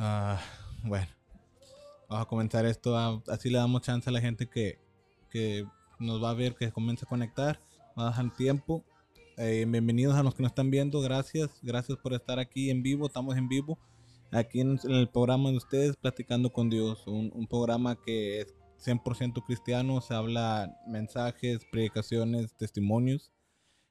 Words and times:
Ah, 0.00 0.40
bueno, 0.84 1.08
vamos 2.08 2.26
a 2.26 2.28
comenzar 2.28 2.64
esto. 2.66 2.96
ah, 2.96 3.20
así 3.26 3.50
le 3.50 3.58
damos 3.58 3.82
chance 3.82 4.08
a 4.08 4.12
la 4.12 4.20
gente 4.20 4.48
que, 4.48 4.78
que 5.28 5.66
nos 5.98 6.22
va 6.22 6.30
a 6.30 6.34
ver, 6.34 6.54
que 6.54 6.70
comience 6.70 7.04
a 7.04 7.08
conectar. 7.08 7.60
Va 7.98 8.04
a 8.04 8.10
dejar 8.10 8.32
tiempo. 8.36 8.84
Eh, 9.36 9.64
bienvenidos 9.68 10.14
a 10.14 10.22
los 10.22 10.36
que 10.36 10.42
nos 10.44 10.52
están 10.52 10.70
viendo. 10.70 11.00
Gracias. 11.00 11.50
Gracias 11.62 11.98
por 11.98 12.14
estar 12.14 12.38
aquí 12.38 12.70
en 12.70 12.80
vivo. 12.84 13.06
Estamos 13.06 13.36
en 13.36 13.48
vivo. 13.48 13.76
Aquí 14.30 14.60
en, 14.60 14.78
el 14.84 15.08
programa 15.08 15.50
de 15.50 15.56
ustedes, 15.56 15.96
Platicando 15.96 16.52
con 16.52 16.70
Dios. 16.70 17.04
Un, 17.08 17.32
un 17.34 17.48
programa 17.48 17.96
que 18.00 18.42
es 18.42 18.54
100% 18.84 19.44
cristiano. 19.44 20.00
Se 20.00 20.14
habla 20.14 20.78
mensajes, 20.86 21.64
predicaciones, 21.72 22.54
testimonios. 22.56 23.32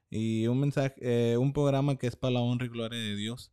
Y 0.09 0.47
un 0.47 0.62
mensaje, 0.62 0.95
eh, 1.01 1.35
un 1.35 1.51
programa 1.51 1.97
que 1.97 2.07
es 2.07 2.16
para 2.16 2.35
la 2.35 2.39
honra 2.39 2.66
y 2.66 2.69
gloria 2.69 2.97
de 2.97 3.18
Dios. 3.18 3.51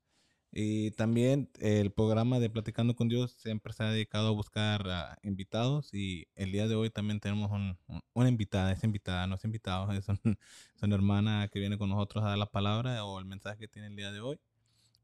Y 0.56 0.92
también 0.92 1.50
el 1.60 1.91
programa 1.92 2.38
de 2.38 2.48
Platicando 2.48 2.94
con 2.94 3.09
Dios 3.09 3.32
siempre 3.38 3.72
se 3.72 3.82
ha 3.82 3.91
dedicado 3.91 4.28
a 4.28 4.31
buscar 4.31 4.88
ah, 4.88 5.19
invitados 5.25 5.92
y 5.92 6.28
el 6.37 6.53
día 6.53 6.69
de 6.69 6.76
hoy 6.76 6.91
también 6.91 7.19
tenemos 7.20 7.50
un- 7.50 7.76
un- 7.88 8.00
una 8.15 8.28
invitada, 8.28 8.70
es 8.72 8.84
invitada, 8.84 9.26
no 9.26 9.34
es 9.34 9.44
invitado, 9.44 9.88
es, 10.00 10.09
un- 10.09 10.38
es 10.76 10.82
una 10.82 10.94
hermana 10.94 11.48
que 11.53 11.59
viene 11.59 11.76
con 11.78 11.88
nosotros 11.91 12.25
a 12.25 12.28
dar 12.31 12.38
la 12.38 12.47
palabra 12.53 13.04
o 13.04 13.19
el 13.19 13.25
mensaje 13.26 13.59
que 13.59 13.69
tiene 13.69 13.88
el 13.88 13.97
día 13.97 14.12
de 14.12 14.20
hoy. 14.20 14.38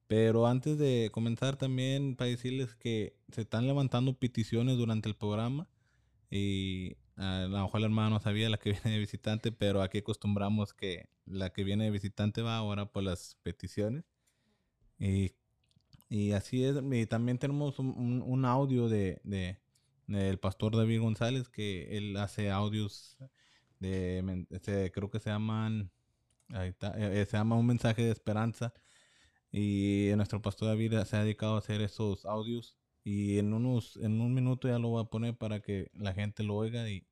Pero 0.09 0.47
antes 0.47 0.79
de 0.79 1.11
comenzar 1.13 1.57
también 1.57 2.17
para 2.17 2.31
decirles 2.31 2.75
que 2.77 3.17
se 3.33 3.43
están 3.43 3.67
levantando 3.67 4.15
peticiones 4.19 4.77
durante 4.79 5.09
el 5.09 5.17
programa 5.17 5.69
y 6.31 6.97
a 7.17 7.47
lo 7.51 7.63
mejor 7.65 7.81
la 7.81 7.87
hermana 7.89 8.11
no 8.11 8.21
sabía 8.21 8.51
la 8.51 8.59
que 8.59 8.73
viene 8.85 8.93
de 8.93 8.99
visitante, 9.01 9.53
pero 9.53 9.83
aquí 9.83 9.99
acostumbramos 9.99 10.75
que 10.75 11.09
la 11.27 11.51
que 11.53 11.65
viene 11.65 11.85
de 11.85 11.91
visitante 11.93 12.43
va 12.43 12.57
ahora 12.59 12.87
por 12.93 13.03
las 13.05 13.37
peticiones. 13.43 14.05
Y 14.99 15.35
y 16.11 16.33
así 16.35 16.65
es, 16.65 16.77
y 16.93 17.07
también 17.07 17.39
tenemos 17.39 17.81
un, 17.81 18.23
un- 18.27 18.45
audio 18.47 18.91
de, 18.91 19.21
de- 19.25 19.59
del 20.09 20.39
pastor 20.41 20.77
David 20.77 21.01
González, 21.03 21.49
que 21.51 21.97
él 21.99 22.17
hace 22.19 22.51
audios 22.53 23.19
de, 23.81 24.47
se- 24.63 24.93
creo 24.93 25.11
que 25.11 25.21
se 25.21 25.31
llaman, 25.31 25.91
ahí 26.51 26.71
está, 26.71 26.91
eh, 26.99 27.23
eh, 27.23 27.27
se 27.27 27.37
llama 27.39 27.57
Un 27.57 27.67
mensaje 27.69 28.03
de 28.05 28.13
esperanza. 28.13 28.75
Y 29.53 30.11
nuestro 30.17 30.43
pastor 30.43 30.69
David 30.69 30.95
se 31.05 31.17
ha 31.17 31.23
dedicado 31.25 31.57
a 31.57 31.59
hacer 31.59 31.81
esos 31.83 32.25
audios. 32.27 32.77
Y 33.05 33.39
en 33.39 33.53
unos, 33.55 33.97
en 33.99 34.21
un 34.21 34.35
minuto 34.35 34.69
ya 34.69 34.79
lo 34.79 34.91
voy 34.91 35.03
a 35.03 35.07
poner 35.09 35.37
para 35.37 35.61
que 35.61 35.91
la 35.95 36.13
gente 36.15 36.43
lo 36.45 36.57
oiga. 36.57 36.89
Y 36.91 37.07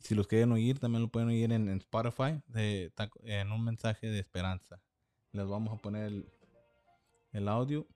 si 0.00 0.14
los 0.16 0.28
quieren 0.28 0.52
oír, 0.52 0.78
también 0.80 1.02
lo 1.02 1.08
pueden 1.10 1.30
oír 1.30 1.52
en, 1.52 1.68
en 1.68 1.78
Spotify, 1.78 2.42
de- 2.48 2.92
en 3.24 3.52
un 3.52 3.64
mensaje 3.64 4.08
de 4.08 4.20
esperanza. 4.20 4.80
Les 5.32 5.46
vamos 5.48 5.74
a 5.78 5.82
poner 5.82 6.06
el, 6.08 6.28
el 7.32 7.48
audio. 7.48 7.86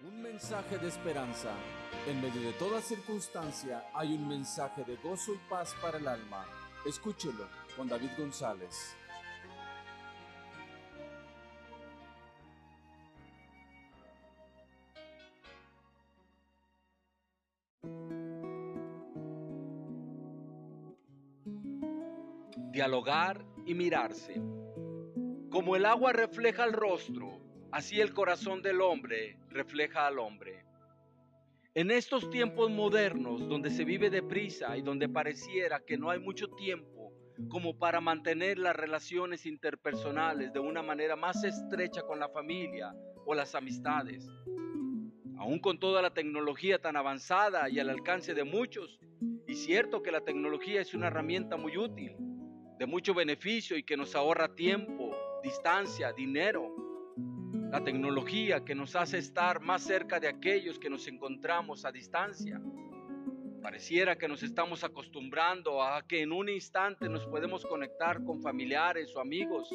Un 0.00 0.22
mensaje 0.22 0.78
de 0.78 0.88
esperanza. 0.88 1.50
En 2.06 2.20
medio 2.20 2.40
de 2.40 2.52
toda 2.52 2.80
circunstancia 2.80 3.84
hay 3.92 4.14
un 4.14 4.28
mensaje 4.28 4.84
de 4.84 4.96
gozo 4.96 5.34
y 5.34 5.38
paz 5.50 5.74
para 5.82 5.98
el 5.98 6.06
alma. 6.06 6.46
Escúchelo 6.86 7.46
con 7.76 7.88
David 7.88 8.10
González. 8.16 8.94
dialogar 22.78 23.44
y 23.66 23.74
mirarse. 23.74 24.40
Como 25.50 25.74
el 25.74 25.84
agua 25.84 26.12
refleja 26.12 26.62
el 26.62 26.72
rostro, 26.72 27.40
así 27.72 28.00
el 28.00 28.12
corazón 28.12 28.62
del 28.62 28.80
hombre 28.80 29.38
refleja 29.50 30.06
al 30.06 30.18
hombre. 30.18 30.64
En 31.74 31.90
estos 31.90 32.30
tiempos 32.30 32.70
modernos, 32.70 33.48
donde 33.48 33.70
se 33.70 33.84
vive 33.84 34.10
deprisa 34.10 34.76
y 34.76 34.82
donde 34.82 35.08
pareciera 35.08 35.80
que 35.80 35.96
no 35.96 36.10
hay 36.10 36.18
mucho 36.18 36.48
tiempo 36.48 37.12
como 37.48 37.78
para 37.78 38.00
mantener 38.00 38.58
las 38.58 38.74
relaciones 38.74 39.46
interpersonales 39.46 40.52
de 40.52 40.58
una 40.58 40.82
manera 40.82 41.14
más 41.14 41.44
estrecha 41.44 42.02
con 42.02 42.18
la 42.18 42.28
familia 42.28 42.92
o 43.24 43.34
las 43.34 43.54
amistades, 43.54 44.26
aún 45.38 45.60
con 45.60 45.78
toda 45.78 46.02
la 46.02 46.12
tecnología 46.12 46.80
tan 46.80 46.96
avanzada 46.96 47.68
y 47.68 47.78
al 47.78 47.90
alcance 47.90 48.34
de 48.34 48.42
muchos, 48.42 48.98
y 49.46 49.54
cierto 49.54 50.02
que 50.02 50.10
la 50.10 50.20
tecnología 50.20 50.80
es 50.80 50.94
una 50.94 51.06
herramienta 51.06 51.56
muy 51.56 51.76
útil, 51.76 52.16
de 52.78 52.86
mucho 52.86 53.14
beneficio 53.14 53.76
y 53.76 53.84
que 53.84 53.96
nos 53.96 54.14
ahorra 54.14 54.54
tiempo, 54.54 55.16
distancia, 55.42 56.12
dinero. 56.12 56.67
La 57.70 57.84
tecnología 57.84 58.64
que 58.64 58.74
nos 58.74 58.96
hace 58.96 59.18
estar 59.18 59.60
más 59.60 59.82
cerca 59.82 60.18
de 60.18 60.26
aquellos 60.26 60.78
que 60.78 60.88
nos 60.88 61.06
encontramos 61.06 61.84
a 61.84 61.92
distancia. 61.92 62.58
Pareciera 63.60 64.16
que 64.16 64.26
nos 64.26 64.42
estamos 64.42 64.84
acostumbrando 64.84 65.82
a 65.82 66.00
que 66.06 66.22
en 66.22 66.32
un 66.32 66.48
instante 66.48 67.10
nos 67.10 67.26
podemos 67.26 67.66
conectar 67.66 68.24
con 68.24 68.40
familiares 68.40 69.14
o 69.14 69.20
amigos 69.20 69.68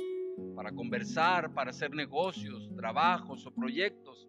para 0.55 0.71
conversar, 0.71 1.53
para 1.53 1.69
hacer 1.69 1.91
negocios, 1.91 2.67
trabajos 2.75 3.45
o 3.45 3.53
proyectos, 3.53 4.27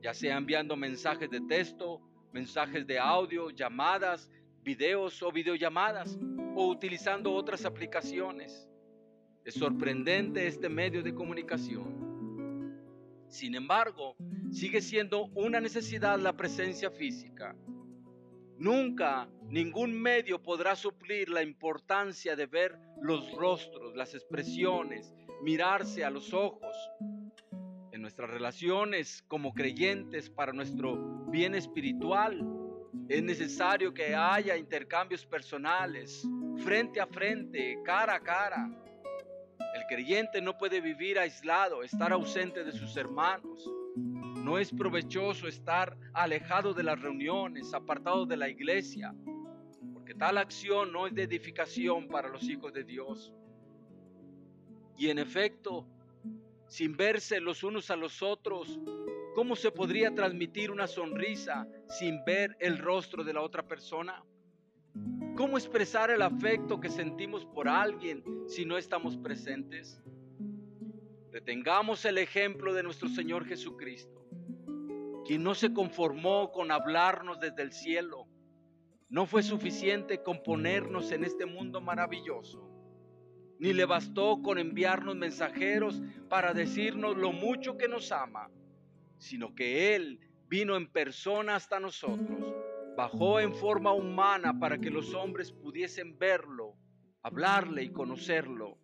ya 0.00 0.14
sea 0.14 0.38
enviando 0.38 0.74
mensajes 0.74 1.28
de 1.28 1.42
texto, 1.42 2.00
mensajes 2.32 2.86
de 2.86 2.98
audio, 2.98 3.50
llamadas, 3.50 4.30
videos 4.62 5.22
o 5.22 5.30
videollamadas 5.30 6.18
o 6.54 6.68
utilizando 6.68 7.34
otras 7.34 7.66
aplicaciones. 7.66 8.66
Es 9.44 9.54
sorprendente 9.56 10.46
este 10.46 10.70
medio 10.70 11.02
de 11.02 11.14
comunicación. 11.14 12.07
Sin 13.28 13.54
embargo, 13.54 14.16
sigue 14.50 14.80
siendo 14.80 15.26
una 15.34 15.60
necesidad 15.60 16.18
la 16.18 16.32
presencia 16.32 16.90
física. 16.90 17.54
Nunca 18.56 19.28
ningún 19.48 19.92
medio 19.92 20.42
podrá 20.42 20.74
suplir 20.74 21.28
la 21.28 21.42
importancia 21.42 22.34
de 22.34 22.46
ver 22.46 22.78
los 23.00 23.30
rostros, 23.32 23.94
las 23.94 24.14
expresiones, 24.14 25.14
mirarse 25.42 26.04
a 26.04 26.10
los 26.10 26.32
ojos. 26.32 26.74
En 27.92 28.02
nuestras 28.02 28.30
relaciones 28.30 29.22
como 29.28 29.52
creyentes 29.52 30.30
para 30.30 30.52
nuestro 30.52 31.26
bien 31.30 31.54
espiritual, 31.54 32.42
es 33.08 33.22
necesario 33.22 33.92
que 33.92 34.14
haya 34.14 34.56
intercambios 34.56 35.24
personales, 35.24 36.26
frente 36.58 37.00
a 37.00 37.06
frente, 37.06 37.78
cara 37.84 38.16
a 38.16 38.20
cara. 38.20 38.68
Creyente 39.88 40.42
no 40.42 40.58
puede 40.58 40.82
vivir 40.82 41.18
aislado, 41.18 41.82
estar 41.82 42.12
ausente 42.12 42.62
de 42.62 42.72
sus 42.72 42.94
hermanos. 42.98 43.68
No 43.96 44.58
es 44.58 44.70
provechoso 44.70 45.48
estar 45.48 45.96
alejado 46.12 46.74
de 46.74 46.82
las 46.82 47.00
reuniones, 47.00 47.72
apartado 47.72 48.26
de 48.26 48.36
la 48.36 48.50
iglesia, 48.50 49.14
porque 49.94 50.14
tal 50.14 50.36
acción 50.36 50.92
no 50.92 51.06
es 51.06 51.14
de 51.14 51.22
edificación 51.22 52.06
para 52.06 52.28
los 52.28 52.44
hijos 52.44 52.72
de 52.74 52.84
Dios. 52.84 53.32
Y 54.98 55.08
en 55.08 55.18
efecto, 55.18 55.86
sin 56.66 56.94
verse 56.94 57.40
los 57.40 57.64
unos 57.64 57.90
a 57.90 57.96
los 57.96 58.22
otros, 58.22 58.78
¿cómo 59.34 59.56
se 59.56 59.70
podría 59.70 60.14
transmitir 60.14 60.70
una 60.70 60.86
sonrisa 60.86 61.66
sin 61.88 62.22
ver 62.26 62.54
el 62.60 62.76
rostro 62.76 63.24
de 63.24 63.32
la 63.32 63.40
otra 63.40 63.66
persona? 63.66 64.22
¿Cómo 65.38 65.56
expresar 65.56 66.10
el 66.10 66.22
afecto 66.22 66.80
que 66.80 66.90
sentimos 66.90 67.46
por 67.46 67.68
alguien 67.68 68.24
si 68.48 68.64
no 68.64 68.76
estamos 68.76 69.16
presentes? 69.16 70.02
Retengamos 71.30 72.04
el 72.06 72.18
ejemplo 72.18 72.74
de 72.74 72.82
nuestro 72.82 73.08
Señor 73.08 73.46
Jesucristo, 73.46 74.26
quien 75.24 75.44
no 75.44 75.54
se 75.54 75.72
conformó 75.72 76.50
con 76.50 76.72
hablarnos 76.72 77.38
desde 77.38 77.62
el 77.62 77.70
cielo. 77.70 78.26
No 79.08 79.26
fue 79.26 79.44
suficiente 79.44 80.24
con 80.24 80.42
ponernos 80.42 81.12
en 81.12 81.22
este 81.22 81.46
mundo 81.46 81.80
maravilloso, 81.80 82.68
ni 83.60 83.72
le 83.72 83.84
bastó 83.84 84.42
con 84.42 84.58
enviarnos 84.58 85.14
mensajeros 85.14 86.02
para 86.28 86.52
decirnos 86.52 87.16
lo 87.16 87.30
mucho 87.30 87.78
que 87.78 87.86
nos 87.86 88.10
ama, 88.10 88.50
sino 89.18 89.54
que 89.54 89.94
Él 89.94 90.18
vino 90.48 90.74
en 90.74 90.90
persona 90.90 91.54
hasta 91.54 91.78
nosotros 91.78 92.67
bajó 92.98 93.38
en 93.38 93.54
forma 93.54 93.92
humana 93.92 94.58
para 94.58 94.76
que 94.76 94.90
los 94.90 95.14
hombres 95.14 95.52
pudiesen 95.52 96.18
verlo, 96.18 96.74
hablarle 97.22 97.84
y 97.84 97.90
conocerlo. 97.90 98.76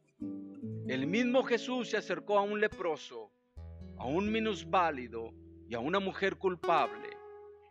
El 0.86 1.08
mismo 1.08 1.42
Jesús 1.42 1.90
se 1.90 1.96
acercó 1.96 2.38
a 2.38 2.42
un 2.42 2.60
leproso, 2.60 3.32
a 3.98 4.06
un 4.06 4.30
minusválido 4.30 5.34
y 5.68 5.74
a 5.74 5.80
una 5.80 5.98
mujer 5.98 6.36
culpable. 6.36 7.08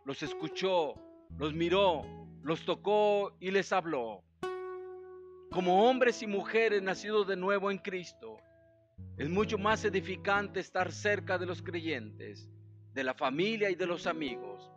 Los 0.04 0.22
escuchó, 0.22 0.96
los 1.38 1.54
miró, 1.54 2.02
los 2.42 2.62
tocó 2.66 3.38
y 3.40 3.50
les 3.50 3.72
habló. 3.72 4.22
Como 5.50 5.88
hombres 5.88 6.20
y 6.20 6.26
mujeres 6.26 6.82
nacidos 6.82 7.26
de 7.26 7.36
nuevo 7.36 7.70
en 7.70 7.78
Cristo, 7.78 8.36
es 9.16 9.30
mucho 9.30 9.56
más 9.56 9.82
edificante 9.86 10.60
estar 10.60 10.92
cerca 10.92 11.38
de 11.38 11.46
los 11.46 11.62
creyentes, 11.62 12.50
de 12.92 13.02
la 13.02 13.14
familia 13.14 13.70
y 13.70 13.76
de 13.76 13.86
los 13.86 14.06
amigos. 14.06 14.73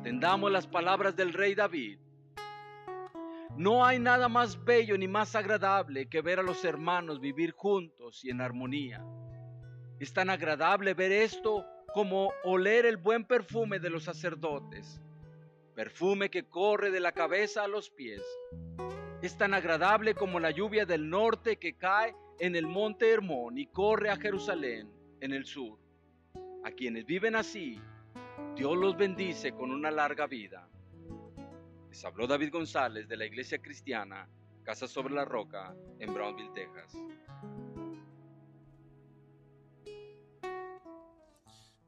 Atendamos 0.00 0.50
las 0.50 0.66
palabras 0.66 1.14
del 1.14 1.34
rey 1.34 1.54
David. 1.54 1.98
No 3.58 3.84
hay 3.84 3.98
nada 3.98 4.30
más 4.30 4.64
bello 4.64 4.96
ni 4.96 5.06
más 5.06 5.36
agradable 5.36 6.08
que 6.08 6.22
ver 6.22 6.38
a 6.38 6.42
los 6.42 6.64
hermanos 6.64 7.20
vivir 7.20 7.52
juntos 7.52 8.24
y 8.24 8.30
en 8.30 8.40
armonía. 8.40 9.04
Es 9.98 10.14
tan 10.14 10.30
agradable 10.30 10.94
ver 10.94 11.12
esto 11.12 11.66
como 11.92 12.32
oler 12.44 12.86
el 12.86 12.96
buen 12.96 13.26
perfume 13.26 13.78
de 13.78 13.90
los 13.90 14.04
sacerdotes, 14.04 15.02
perfume 15.74 16.30
que 16.30 16.48
corre 16.48 16.90
de 16.90 17.00
la 17.00 17.12
cabeza 17.12 17.64
a 17.64 17.68
los 17.68 17.90
pies. 17.90 18.22
Es 19.20 19.36
tan 19.36 19.52
agradable 19.52 20.14
como 20.14 20.40
la 20.40 20.50
lluvia 20.50 20.86
del 20.86 21.10
norte 21.10 21.58
que 21.58 21.76
cae 21.76 22.16
en 22.38 22.56
el 22.56 22.66
monte 22.66 23.10
Hermón 23.10 23.58
y 23.58 23.66
corre 23.66 24.08
a 24.08 24.16
Jerusalén 24.16 24.90
en 25.20 25.34
el 25.34 25.44
sur. 25.44 25.78
A 26.64 26.70
quienes 26.70 27.04
viven 27.04 27.36
así, 27.36 27.78
Dios 28.56 28.76
los 28.76 28.96
bendice 28.96 29.52
con 29.52 29.70
una 29.70 29.90
larga 29.90 30.26
vida. 30.26 30.68
Les 31.88 32.04
habló 32.04 32.26
David 32.26 32.52
González 32.52 33.08
de 33.08 33.16
la 33.16 33.26
Iglesia 33.26 33.58
Cristiana, 33.58 34.28
Casa 34.62 34.86
sobre 34.86 35.14
la 35.14 35.24
Roca, 35.24 35.74
en 35.98 36.12
Brownville, 36.12 36.52
Texas. 36.54 36.96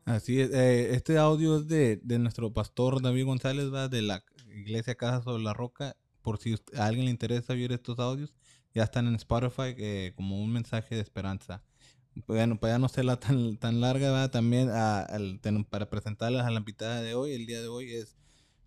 Así 0.04 0.40
es, 0.40 0.50
eh, 0.50 0.94
este 0.94 1.16
audio 1.16 1.58
es 1.58 1.68
de, 1.68 2.00
nuestro 2.18 2.52
pastor 2.52 3.00
David 3.00 3.24
González, 3.24 3.70
de 3.90 4.02
la 4.02 4.24
Iglesia 4.52 4.94
Casa 4.94 5.22
sobre 5.22 5.42
la 5.42 5.54
Roca. 5.54 5.96
Por 6.22 6.38
si 6.38 6.56
a 6.76 6.86
alguien 6.86 7.06
le 7.06 7.10
interesa 7.10 7.54
ver 7.54 7.72
estos 7.72 7.98
audios, 7.98 8.34
ya 8.74 8.82
están 8.82 9.06
en 9.06 9.14
Spotify 9.14 9.74
eh, 9.76 10.12
como 10.16 10.42
un 10.42 10.52
mensaje 10.52 10.94
de 10.94 11.00
esperanza. 11.00 11.62
Bueno, 12.14 12.58
para 12.58 12.74
ya 12.74 12.78
no 12.78 12.88
serla 12.88 13.18
tan, 13.18 13.56
tan 13.56 13.80
larga, 13.80 14.10
¿va? 14.10 14.30
también 14.30 14.68
a, 14.70 15.06
para 15.70 15.88
presentarles 15.88 16.42
a 16.42 16.50
la 16.50 16.58
invitada 16.58 17.00
de 17.00 17.14
hoy, 17.14 17.32
el 17.32 17.46
día 17.46 17.62
de 17.62 17.68
hoy 17.68 17.92
es 17.92 18.16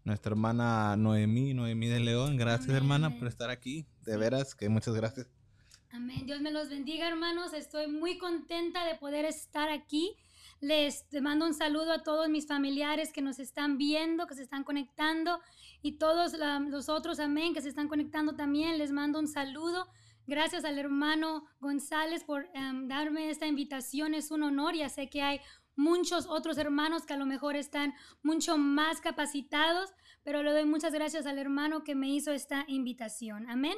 nuestra 0.04 0.32
hermana 0.32 0.96
Noemí, 0.98 1.54
Noemí 1.54 1.88
de 1.88 2.00
León. 2.00 2.38
Gracias, 2.38 2.76
hermana, 2.76 3.18
por 3.18 3.28
estar 3.28 3.50
aquí. 3.50 3.86
De 4.04 4.18
veras, 4.18 4.56
que 4.56 4.70
muchas 4.70 4.96
gracias. 4.96 5.28
Amén. 5.92 6.26
Dios 6.26 6.42
me 6.42 6.52
los 6.52 6.70
bendiga, 6.70 7.08
hermanos. 7.08 7.54
Estoy 7.54 7.88
muy 7.88 8.18
contenta 8.18 8.86
de 8.86 8.96
poder 8.96 9.26
estar 9.26 9.70
aquí. 9.70 10.16
Les 10.62 11.06
mando 11.22 11.46
un 11.46 11.54
saludo 11.54 11.92
a 11.92 12.04
todos 12.04 12.30
mis 12.30 12.48
familiares 12.48 13.12
que 13.12 13.22
nos 13.22 13.40
están 13.40 13.78
viendo, 13.78 14.28
que 14.28 14.36
se 14.36 14.44
están 14.44 14.64
conectando 14.64 15.40
y 15.82 15.94
todos 15.94 16.34
los 16.70 16.90
otros, 16.90 17.20
amén, 17.20 17.54
que 17.54 17.62
se 17.62 17.70
están 17.70 17.88
conectando 17.88 18.36
también. 18.36 18.78
Les 18.78 18.92
mando 18.92 19.20
un 19.20 19.28
saludo. 19.28 19.88
Gracias 20.28 20.66
al 20.66 20.80
hermano 20.80 21.46
González 21.60 22.24
por 22.24 22.50
em, 22.54 22.88
darme 22.88 23.30
esta 23.30 23.46
invitación. 23.46 24.16
Es 24.16 24.32
un 24.32 24.42
honor. 24.42 24.74
Ya 24.76 24.90
sé 24.90 25.10
que 25.10 25.22
hay 25.22 25.40
muchos 25.76 26.26
otros 26.26 26.58
hermanos 26.58 27.06
que 27.06 27.14
a 27.14 27.18
lo 27.18 27.26
mejor 27.28 27.56
están 27.56 27.94
mucho 28.24 28.58
más 28.58 29.02
capacitados, 29.02 29.94
pero 30.24 30.42
le 30.42 30.52
doy 30.52 30.66
muchas 30.66 30.94
gracias 30.94 31.28
al 31.28 31.38
hermano 31.38 31.84
que 31.84 31.94
me 31.94 32.10
hizo 32.10 32.32
esta 32.32 32.66
invitación. 32.68 33.50
Amén. 33.50 33.78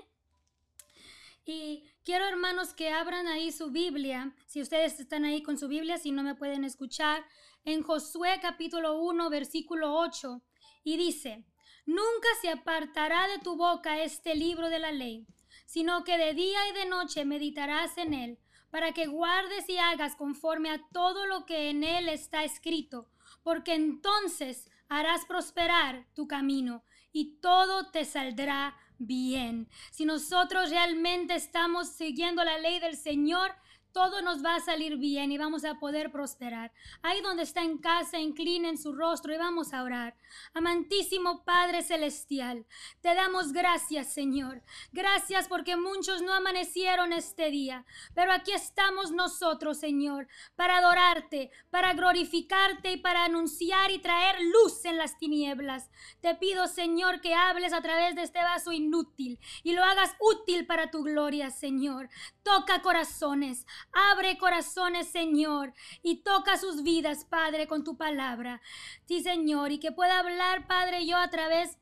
Y 1.44 1.84
quiero 2.04 2.26
hermanos 2.26 2.74
que 2.74 2.92
abran 2.92 3.28
ahí 3.28 3.52
su 3.52 3.72
Biblia, 3.72 4.34
si 4.48 4.62
ustedes 4.62 5.00
están 5.00 5.26
ahí 5.26 5.42
con 5.42 5.58
su 5.58 5.68
Biblia, 5.68 5.98
si 5.98 6.12
no 6.12 6.24
me 6.24 6.36
pueden 6.36 6.64
escuchar, 6.64 7.26
en 7.64 7.84
Josué 7.84 8.40
capítulo 8.42 9.00
1, 9.02 9.30
versículo 9.30 9.98
8, 9.98 10.42
y 10.84 10.98
dice, 10.98 11.46
Nunca 11.86 12.28
se 12.42 12.50
apartará 12.50 13.28
de 13.30 13.40
tu 13.40 13.56
boca 13.56 14.02
este 14.02 14.36
libro 14.36 14.70
de 14.70 14.80
la 14.80 14.92
ley 14.92 15.26
sino 15.68 16.04
que 16.04 16.18
de 16.18 16.34
día 16.34 16.58
y 16.70 16.74
de 16.74 16.86
noche 16.86 17.26
meditarás 17.26 17.98
en 17.98 18.14
él, 18.14 18.40
para 18.72 18.94
que 18.94 19.06
guardes 19.06 19.70
y 19.70 19.78
hagas 19.78 20.16
conforme 20.16 20.72
a 20.72 20.82
todo 20.92 21.28
lo 21.28 21.46
que 21.46 21.70
en 21.70 21.84
él 21.84 22.10
está 22.10 22.44
escrito, 22.44 23.10
porque 23.44 23.76
entonces 23.76 24.72
harás 24.90 25.26
prosperar 25.26 26.08
tu 26.16 26.28
camino 26.28 26.84
y 27.12 27.40
todo 27.42 27.92
te 27.92 28.06
saldrá 28.06 28.78
bien. 28.98 29.70
Si 29.92 30.06
nosotros 30.06 30.70
realmente 30.70 31.36
estamos 31.36 31.90
siguiendo 31.90 32.44
la 32.44 32.58
ley 32.58 32.80
del 32.80 32.96
Señor, 32.96 33.54
todo 33.98 34.22
nos 34.22 34.46
va 34.46 34.54
a 34.54 34.60
salir 34.60 34.98
bien 34.98 35.32
y 35.32 35.40
vamos 35.40 35.66
a 35.66 35.80
poder 35.80 36.12
prosperar. 36.12 36.72
Ahí 37.02 37.20
donde 37.22 37.42
está 37.42 37.64
en 37.64 37.80
casa, 37.80 38.20
inclinen 38.20 38.78
su 38.78 38.94
rostro 38.94 39.34
y 39.34 39.38
vamos 39.38 39.74
a 39.74 39.82
orar. 39.82 40.16
Amantísimo 40.54 41.44
Padre 41.44 41.82
Celestial, 41.82 42.68
te 43.02 43.16
damos 43.16 43.54
gracias, 43.54 44.14
Señor. 44.14 44.62
Gracias 44.92 45.48
porque 45.48 45.78
muchos 45.78 46.22
no 46.22 46.32
amanecieron 46.32 47.12
este 47.12 47.50
día, 47.50 47.88
pero 48.14 48.32
aquí 48.34 48.52
estamos 48.52 49.12
nosotros, 49.14 49.80
Señor, 49.80 50.28
para 50.56 50.78
adorarte, 50.78 51.50
para 51.72 51.96
glorificarte 51.96 52.92
y 52.92 52.98
para 52.98 53.26
anunciar 53.26 53.90
y 53.90 53.98
traer 53.98 54.36
luz 54.44 54.86
en 54.86 54.98
las 54.98 55.18
tinieblas. 55.18 55.90
Te 56.22 56.36
pido, 56.36 56.68
Señor, 56.68 57.20
que 57.20 57.34
hables 57.34 57.74
a 57.74 57.82
través 57.82 58.14
de 58.14 58.22
este 58.22 58.44
vaso 58.44 58.72
inútil 58.72 59.40
y 59.64 59.74
lo 59.74 59.84
hagas 59.84 60.16
útil 60.20 60.68
para 60.68 60.92
tu 60.92 61.02
gloria, 61.02 61.50
Señor. 61.50 62.10
Toca 62.44 62.84
corazones, 62.84 63.66
Abre 63.92 64.38
corazones, 64.38 65.08
Señor, 65.08 65.74
y 66.04 66.24
toca 66.24 66.58
sus 66.58 66.84
vidas, 66.84 67.26
Padre, 67.26 67.68
con 67.68 67.84
tu 67.84 67.98
palabra. 67.98 68.62
Sí, 69.06 69.22
Señor, 69.22 69.72
y 69.72 69.80
que 69.80 69.92
pueda 69.92 70.20
hablar, 70.20 70.68
Padre, 70.68 71.06
yo 71.06 71.18
a 71.18 71.30
través, 71.30 71.78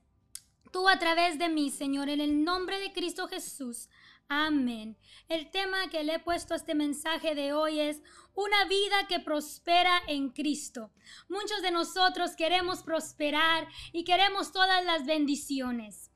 tú 0.71 0.87
a 0.87 0.97
través 0.97 1.37
de 1.37 1.49
mí, 1.49 1.71
Señor, 1.71 2.09
en 2.09 2.21
el 2.21 2.43
nombre 2.43 2.79
de 2.79 2.93
Cristo 2.93 3.27
Jesús. 3.27 3.89
Amén. 4.27 4.97
El 5.29 5.51
tema 5.51 5.89
que 5.89 6.03
le 6.03 6.15
he 6.15 6.19
puesto 6.19 6.53
a 6.53 6.57
este 6.57 6.73
mensaje 6.73 7.35
de 7.35 7.53
hoy 7.53 7.79
es 7.79 8.01
una 8.33 8.65
vida 8.65 9.07
que 9.07 9.19
prospera 9.19 10.01
en 10.07 10.29
Cristo. 10.29 10.91
Muchos 11.29 11.61
de 11.61 11.71
nosotros 11.71 12.35
queremos 12.35 12.81
prosperar 12.81 13.67
y 13.91 14.03
queremos 14.03 14.51
todas 14.51 14.83
las 14.83 15.05
bendiciones. 15.05 16.11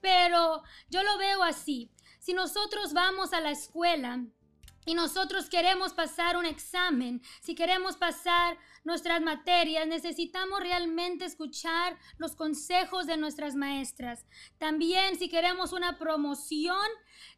Pero 0.00 0.62
yo 0.88 1.02
lo 1.02 1.18
veo 1.18 1.42
así. 1.42 1.90
Si 2.18 2.32
nosotros 2.32 2.94
vamos 2.94 3.32
a 3.34 3.40
la 3.40 3.50
escuela 3.50 4.24
y 4.84 4.94
nosotros 4.94 5.48
queremos 5.48 5.92
pasar 5.92 6.36
un 6.36 6.46
examen, 6.46 7.22
si 7.40 7.54
queremos 7.54 7.96
pasar 7.96 8.56
nuestras 8.84 9.20
materias, 9.20 9.86
necesitamos 9.86 10.60
realmente 10.60 11.24
escuchar 11.24 11.98
los 12.18 12.36
consejos 12.36 13.06
de 13.06 13.16
nuestras 13.16 13.54
maestras. 13.54 14.26
También 14.58 15.18
si 15.18 15.28
queremos 15.28 15.72
una 15.72 15.98
promoción, 15.98 16.86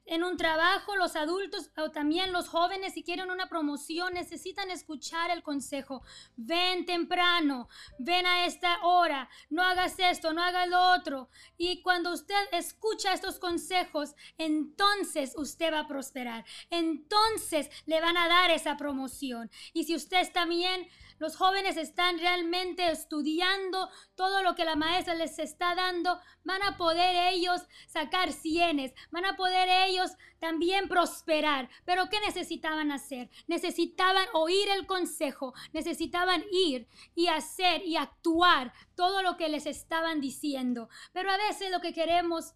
en 0.05 0.25
un 0.25 0.37
trabajo, 0.37 0.97
los 0.97 1.15
adultos 1.15 1.71
o 1.77 1.91
también 1.91 2.33
los 2.33 2.49
jóvenes, 2.49 2.95
si 2.95 3.05
quieren 3.05 3.31
una 3.31 3.49
promoción, 3.49 4.15
necesitan 4.15 4.71
escuchar 4.71 5.31
el 5.31 5.43
consejo. 5.43 6.03
Ven 6.37 6.85
temprano, 6.87 7.69
ven 7.99 8.27
a 8.27 8.47
esta 8.47 8.85
hora, 8.85 9.29
no 9.49 9.63
hagas 9.63 9.99
esto, 9.99 10.33
no 10.33 10.43
hagas 10.43 10.69
lo 10.69 10.95
otro. 10.95 11.29
Y 11.57 11.83
cuando 11.83 12.13
usted 12.13 12.35
escucha 12.53 13.13
estos 13.13 13.39
consejos, 13.39 14.15
entonces 14.39 15.35
usted 15.37 15.73
va 15.73 15.81
a 15.81 15.89
prosperar. 15.89 16.45
Entonces 16.71 17.71
le 17.87 18.01
van 18.01 18.17
a 18.17 18.29
dar 18.29 18.51
esa 18.51 18.77
promoción. 18.77 19.51
Y 19.73 19.85
si 19.85 19.95
usted 19.95 20.21
está 20.21 20.47
bien, 20.47 20.89
los 21.23 21.37
jóvenes 21.37 21.77
están 21.77 22.19
realmente 22.19 22.91
estudiando 22.91 23.89
todo 24.17 24.43
lo 24.43 24.57
que 24.57 24.65
la 24.65 24.75
maestra 24.75 25.15
les 25.15 25.39
está 25.39 25.77
dando, 25.77 26.19
van 26.43 26.61
a 26.65 26.77
poder 26.77 27.33
ellos 27.33 27.63
sacar 27.87 28.33
cienes, 28.33 28.93
van 29.13 29.25
a 29.27 29.37
poder 29.37 29.69
ellos 29.87 30.11
también 30.41 30.89
prosperar. 30.89 31.71
Pero 31.85 32.09
¿qué 32.09 32.19
necesitaban 32.27 32.91
hacer? 32.91 33.31
Necesitaban 33.47 34.27
oír 34.33 34.69
el 34.77 34.85
consejo, 34.89 35.55
necesitaban 35.73 36.43
ir 36.51 36.89
y 37.15 37.29
hacer 37.29 37.87
y 37.87 37.95
actuar 37.97 38.73
todo 38.97 39.23
lo 39.23 39.37
que 39.37 39.49
les 39.49 39.67
estaban 39.67 40.21
diciendo. 40.21 40.89
Pero 41.13 41.31
a 41.31 41.37
veces 41.37 41.71
lo 41.71 41.81
que 41.81 41.93
queremos 41.93 42.55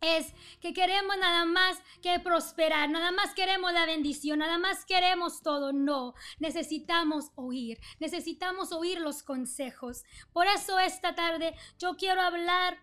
es 0.00 0.32
que 0.60 0.72
queremos 0.72 1.16
nada 1.18 1.44
más 1.44 1.78
que 2.02 2.18
prosperar, 2.20 2.88
nada 2.88 3.12
más 3.12 3.34
queremos 3.34 3.72
la 3.72 3.84
bendición, 3.84 4.38
nada 4.38 4.58
más 4.58 4.84
queremos 4.86 5.42
todo. 5.42 5.72
No, 5.72 6.14
necesitamos 6.38 7.32
oír, 7.34 7.78
necesitamos 7.98 8.72
oír 8.72 9.00
los 9.00 9.22
consejos. 9.22 10.04
Por 10.32 10.46
eso 10.46 10.78
esta 10.78 11.14
tarde 11.14 11.54
yo 11.78 11.96
quiero 11.96 12.22
hablar. 12.22 12.78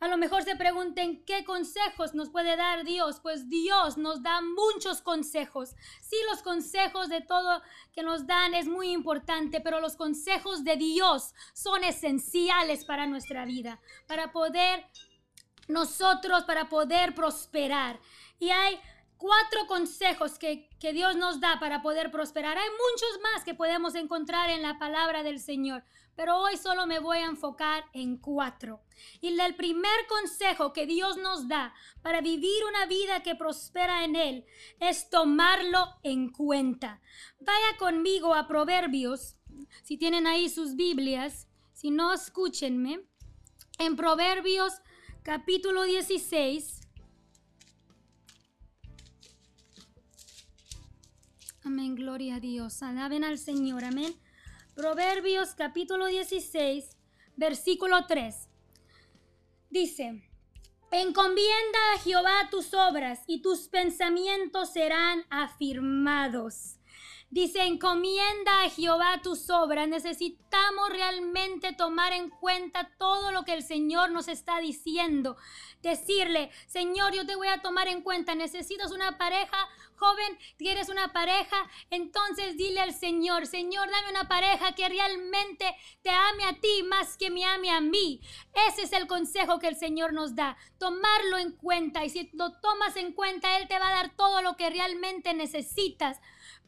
A 0.00 0.06
lo 0.06 0.16
mejor 0.16 0.44
se 0.44 0.54
pregunten 0.54 1.24
qué 1.24 1.44
consejos 1.44 2.14
nos 2.14 2.30
puede 2.30 2.54
dar 2.56 2.84
Dios. 2.84 3.18
Pues 3.20 3.48
Dios 3.48 3.96
nos 3.96 4.22
da 4.22 4.40
muchos 4.40 5.02
consejos. 5.02 5.74
Sí, 6.00 6.16
los 6.30 6.42
consejos 6.42 7.08
de 7.08 7.20
todo 7.20 7.62
que 7.92 8.04
nos 8.04 8.26
dan 8.26 8.54
es 8.54 8.68
muy 8.68 8.92
importante, 8.92 9.60
pero 9.60 9.80
los 9.80 9.96
consejos 9.96 10.62
de 10.62 10.76
Dios 10.76 11.34
son 11.52 11.82
esenciales 11.82 12.84
para 12.84 13.06
nuestra 13.06 13.44
vida, 13.44 13.80
para 14.06 14.30
poder 14.30 14.86
nosotros 15.68 16.44
para 16.44 16.68
poder 16.68 17.14
prosperar. 17.14 18.00
Y 18.40 18.50
hay 18.50 18.80
cuatro 19.18 19.66
consejos 19.66 20.38
que, 20.38 20.70
que, 20.80 20.92
Dios 20.92 21.16
nos 21.16 21.40
da 21.40 21.58
para 21.60 21.82
poder 21.82 22.10
prosperar. 22.10 22.56
Hay 22.56 22.68
muchos 22.70 23.20
más 23.22 23.44
que 23.44 23.54
podemos 23.54 23.94
encontrar 23.94 24.48
en 24.50 24.62
la 24.62 24.78
palabra 24.78 25.22
del 25.22 25.40
Señor, 25.40 25.84
pero 26.16 26.38
hoy 26.38 26.56
solo 26.56 26.86
me 26.86 27.00
voy 27.00 27.18
a 27.18 27.26
enfocar 27.26 27.84
en 27.92 28.16
cuatro. 28.16 28.80
Y 29.20 29.38
el 29.38 29.54
primer 29.56 30.06
consejo 30.08 30.72
que 30.72 30.86
Dios 30.86 31.16
nos 31.16 31.48
da 31.48 31.74
para 32.02 32.20
vivir 32.20 32.64
una 32.68 32.86
vida 32.86 33.22
que 33.22 33.34
prospera 33.34 34.04
en 34.04 34.16
Él 34.16 34.46
es 34.80 35.10
tomarlo 35.10 35.96
en 36.02 36.30
cuenta. 36.30 37.00
Vaya 37.40 37.76
conmigo 37.78 38.34
a 38.34 38.46
Proverbios, 38.46 39.36
si 39.82 39.96
tienen 39.96 40.26
ahí 40.26 40.48
sus 40.48 40.76
Biblias, 40.76 41.48
si 41.72 41.90
no, 41.90 42.12
escúchenme. 42.12 43.00
En 43.78 43.94
Proverbios 43.94 44.72
capítulo 45.28 45.82
16. 45.82 46.80
Amén, 51.64 51.96
gloria 51.96 52.36
a 52.36 52.40
Dios. 52.40 52.82
Alaben 52.82 53.24
al 53.24 53.36
Señor, 53.36 53.84
amén. 53.84 54.18
Proverbios 54.74 55.50
capítulo 55.54 56.06
16, 56.06 56.96
versículo 57.36 58.06
3. 58.06 58.48
Dice, 59.68 60.26
encomienda 60.92 61.78
a 61.94 61.98
Jehová 61.98 62.48
tus 62.50 62.72
obras 62.72 63.20
y 63.26 63.42
tus 63.42 63.68
pensamientos 63.68 64.72
serán 64.72 65.26
afirmados. 65.28 66.77
Dice, 67.30 67.62
encomienda 67.64 68.62
a 68.62 68.70
Jehová 68.70 69.20
tus 69.22 69.50
obras. 69.50 69.86
Necesitamos 69.86 70.88
realmente 70.88 71.74
tomar 71.74 72.14
en 72.14 72.30
cuenta 72.30 72.90
todo 72.98 73.32
lo 73.32 73.44
que 73.44 73.52
el 73.52 73.62
Señor 73.62 74.10
nos 74.10 74.28
está 74.28 74.60
diciendo. 74.60 75.36
Decirle, 75.82 76.50
Señor, 76.66 77.12
yo 77.12 77.26
te 77.26 77.36
voy 77.36 77.48
a 77.48 77.60
tomar 77.60 77.86
en 77.86 78.00
cuenta. 78.00 78.34
Necesitas 78.34 78.92
una 78.92 79.18
pareja, 79.18 79.68
joven, 79.96 80.38
quieres 80.56 80.88
una 80.88 81.12
pareja. 81.12 81.68
Entonces 81.90 82.56
dile 82.56 82.80
al 82.80 82.94
Señor, 82.94 83.46
Señor, 83.46 83.90
dame 83.90 84.08
una 84.08 84.26
pareja 84.26 84.72
que 84.72 84.88
realmente 84.88 85.76
te 86.02 86.08
ame 86.08 86.44
a 86.44 86.54
ti 86.54 86.82
más 86.84 87.18
que 87.18 87.28
me 87.28 87.44
ame 87.44 87.70
a 87.70 87.82
mí. 87.82 88.22
Ese 88.68 88.84
es 88.84 88.92
el 88.94 89.06
consejo 89.06 89.58
que 89.58 89.68
el 89.68 89.76
Señor 89.76 90.14
nos 90.14 90.34
da. 90.34 90.56
Tomarlo 90.78 91.36
en 91.36 91.52
cuenta. 91.52 92.06
Y 92.06 92.08
si 92.08 92.30
lo 92.32 92.58
tomas 92.60 92.96
en 92.96 93.12
cuenta, 93.12 93.58
Él 93.58 93.68
te 93.68 93.78
va 93.78 93.88
a 93.88 93.96
dar 93.96 94.16
todo 94.16 94.40
lo 94.40 94.56
que 94.56 94.70
realmente 94.70 95.34
necesitas 95.34 96.18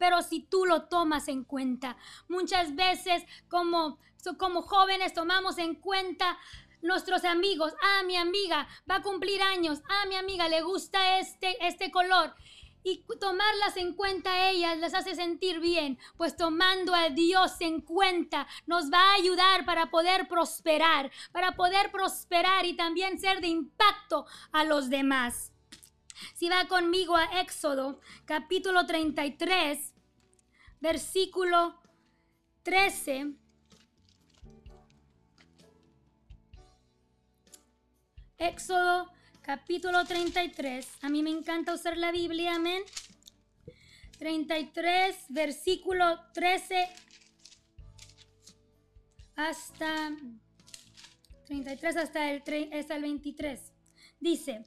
pero 0.00 0.23
si 0.23 0.40
tú 0.40 0.64
lo 0.64 0.85
tomas 0.88 1.28
en 1.28 1.45
cuenta. 1.45 1.99
Muchas 2.26 2.75
veces 2.75 3.23
como, 3.49 3.99
como 4.38 4.62
jóvenes 4.62 5.12
tomamos 5.12 5.59
en 5.59 5.75
cuenta 5.75 6.38
nuestros 6.80 7.25
amigos. 7.25 7.75
Ah, 7.83 8.02
mi 8.04 8.16
amiga 8.16 8.66
va 8.90 8.97
a 8.97 9.02
cumplir 9.02 9.42
años. 9.42 9.83
Ah, 9.90 10.07
mi 10.09 10.16
amiga 10.16 10.49
le 10.49 10.62
gusta 10.62 11.19
este, 11.19 11.54
este 11.66 11.90
color. 11.90 12.35
Y 12.83 13.04
tomarlas 13.21 13.76
en 13.76 13.92
cuenta 13.92 14.33
a 14.33 14.50
ellas 14.50 14.78
les 14.78 14.95
hace 14.95 15.14
sentir 15.14 15.61
bien, 15.61 15.99
pues 16.16 16.35
tomando 16.35 16.95
a 16.95 17.11
Dios 17.11 17.61
en 17.61 17.83
cuenta 17.83 18.47
nos 18.64 18.90
va 18.90 19.02
a 19.02 19.14
ayudar 19.16 19.66
para 19.66 19.90
poder 19.90 20.28
prosperar, 20.28 21.11
para 21.30 21.57
poder 21.57 21.92
prosperar 21.92 22.64
y 22.64 22.75
también 22.76 23.21
ser 23.21 23.42
de 23.42 23.49
impacto 23.49 24.25
a 24.50 24.64
los 24.64 24.88
demás. 24.88 25.50
Si 26.35 26.49
va 26.49 26.69
conmigo 26.69 27.17
a 27.17 27.40
Éxodo 27.40 28.00
capítulo 28.25 28.87
33, 28.87 29.95
versículo 30.81 31.81
13. 32.62 33.35
Éxodo 38.38 39.12
capítulo 39.43 40.05
33. 40.05 40.87
A 41.02 41.09
mí 41.09 41.23
me 41.23 41.31
encanta 41.31 41.75
usar 41.75 41.97
la 41.97 42.11
Biblia, 42.11 42.55
amén. 42.55 42.83
33, 44.19 45.17
versículo 45.31 46.21
13 46.35 46.88
hasta 49.37 50.11
33 51.47 51.97
hasta 51.97 52.31
el, 52.31 52.43
hasta 52.73 52.97
el 52.97 53.02
23. 53.02 53.73
Dice, 54.21 54.67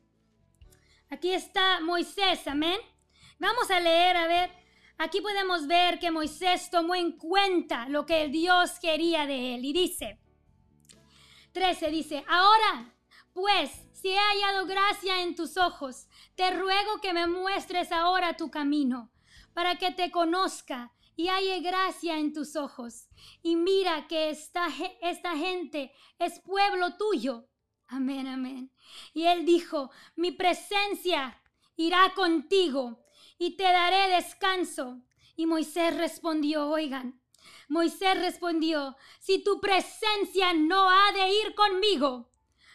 aquí 1.09 1.33
está 1.33 1.79
Moisés, 1.81 2.47
amén. 2.47 2.79
Vamos 3.39 3.69
a 3.71 3.79
leer, 3.79 4.17
a 4.17 4.27
ver, 4.27 4.63
Aquí 4.99 5.21
podemos 5.21 5.67
ver 5.67 5.99
que 5.99 6.11
Moisés 6.11 6.69
tomó 6.69 6.95
en 6.95 7.17
cuenta 7.17 7.89
lo 7.89 8.05
que 8.05 8.27
Dios 8.27 8.79
quería 8.79 9.25
de 9.25 9.55
él 9.55 9.65
y 9.65 9.73
dice, 9.73 10.19
13 11.51 11.89
dice, 11.89 12.23
ahora 12.27 12.93
pues 13.33 13.71
si 13.91 14.09
he 14.09 14.17
hallado 14.17 14.67
gracia 14.67 15.21
en 15.21 15.35
tus 15.35 15.57
ojos, 15.57 16.07
te 16.35 16.51
ruego 16.51 17.01
que 17.01 17.13
me 17.13 17.25
muestres 17.25 17.91
ahora 17.91 18.37
tu 18.37 18.51
camino, 18.51 19.11
para 19.53 19.77
que 19.77 19.91
te 19.91 20.11
conozca 20.11 20.93
y 21.15 21.27
halle 21.29 21.59
gracia 21.61 22.17
en 22.17 22.33
tus 22.33 22.55
ojos. 22.55 23.07
Y 23.41 23.55
mira 23.55 24.07
que 24.07 24.29
esta, 24.29 24.67
esta 25.01 25.35
gente 25.35 25.91
es 26.19 26.39
pueblo 26.41 26.95
tuyo. 26.97 27.47
Amén, 27.93 28.27
amén. 28.27 28.71
Y 29.13 29.25
él 29.25 29.45
dijo, 29.45 29.91
mi 30.15 30.31
presencia 30.31 31.39
irá 31.75 32.11
contigo 32.15 33.05
y 33.37 33.55
te 33.55 33.63
daré 33.63 34.15
descanso. 34.15 34.99
Y 35.35 35.45
Moisés 35.45 35.95
respondió, 35.95 36.69
oigan, 36.69 37.21
Moisés 37.69 38.19
respondió, 38.19 38.97
si 39.19 39.43
tu 39.43 39.61
presencia 39.61 40.53
no 40.53 40.89
ha 40.89 41.11
de 41.11 41.29
ir 41.29 41.53
conmigo, 41.53 42.31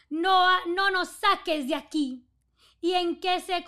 no, 0.08 0.46
no 0.66 0.92
nos 0.92 1.08
saques 1.08 1.66
de 1.66 1.75
aquí. 1.75 2.25
¿Y 2.80 2.92
en 2.92 3.18
qué 3.18 3.40
se 3.40 3.64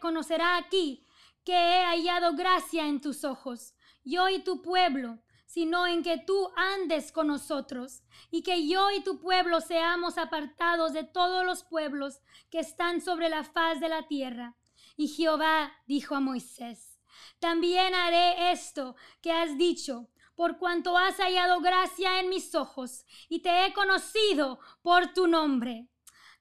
conocerá 0.00 0.58
aquí 0.58 1.06
que 1.44 1.54
he 1.54 1.84
hallado 1.84 2.34
gracia 2.34 2.86
en 2.86 3.00
tus 3.00 3.24
ojos, 3.24 3.74
yo 4.04 4.28
y 4.28 4.40
tu 4.40 4.60
pueblo, 4.60 5.18
sino 5.46 5.86
en 5.86 6.02
que 6.02 6.18
tú 6.18 6.50
andes 6.56 7.12
con 7.12 7.28
nosotros, 7.28 8.02
y 8.30 8.42
que 8.42 8.68
yo 8.68 8.90
y 8.90 9.00
tu 9.00 9.18
pueblo 9.18 9.60
seamos 9.60 10.18
apartados 10.18 10.92
de 10.92 11.04
todos 11.04 11.46
los 11.46 11.64
pueblos 11.64 12.20
que 12.50 12.58
están 12.58 13.00
sobre 13.00 13.28
la 13.28 13.44
faz 13.44 13.80
de 13.80 13.88
la 13.88 14.06
tierra? 14.06 14.56
Y 14.96 15.08
Jehová 15.08 15.72
dijo 15.86 16.14
a 16.14 16.20
Moisés, 16.20 17.00
también 17.38 17.94
haré 17.94 18.52
esto 18.52 18.96
que 19.22 19.32
has 19.32 19.56
dicho, 19.56 20.08
por 20.34 20.58
cuanto 20.58 20.98
has 20.98 21.16
hallado 21.16 21.60
gracia 21.60 22.20
en 22.20 22.28
mis 22.28 22.54
ojos, 22.54 23.06
y 23.28 23.40
te 23.40 23.64
he 23.64 23.72
conocido 23.72 24.58
por 24.82 25.14
tu 25.14 25.26
nombre. 25.26 25.88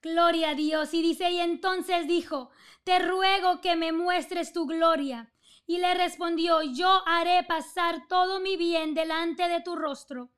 Gloria 0.01 0.51
a 0.51 0.55
Dios. 0.55 0.93
Y 0.93 1.01
dice, 1.01 1.31
y 1.31 1.39
entonces 1.39 2.07
dijo, 2.07 2.51
te 2.83 2.99
ruego 2.99 3.59
que 3.59 3.75
me 3.75 3.91
muestres 3.91 4.53
tu 4.53 4.67
gloria. 4.67 5.33
Y 5.67 5.79
le 5.79 5.93
respondió, 5.93 6.61
yo 6.61 7.01
haré 7.07 7.43
pasar 7.43 8.07
todo 8.07 8.39
mi 8.39 8.57
bien 8.57 8.93
delante 8.93 9.47
de 9.47 9.61
tu 9.61 9.75
rostro, 9.75 10.31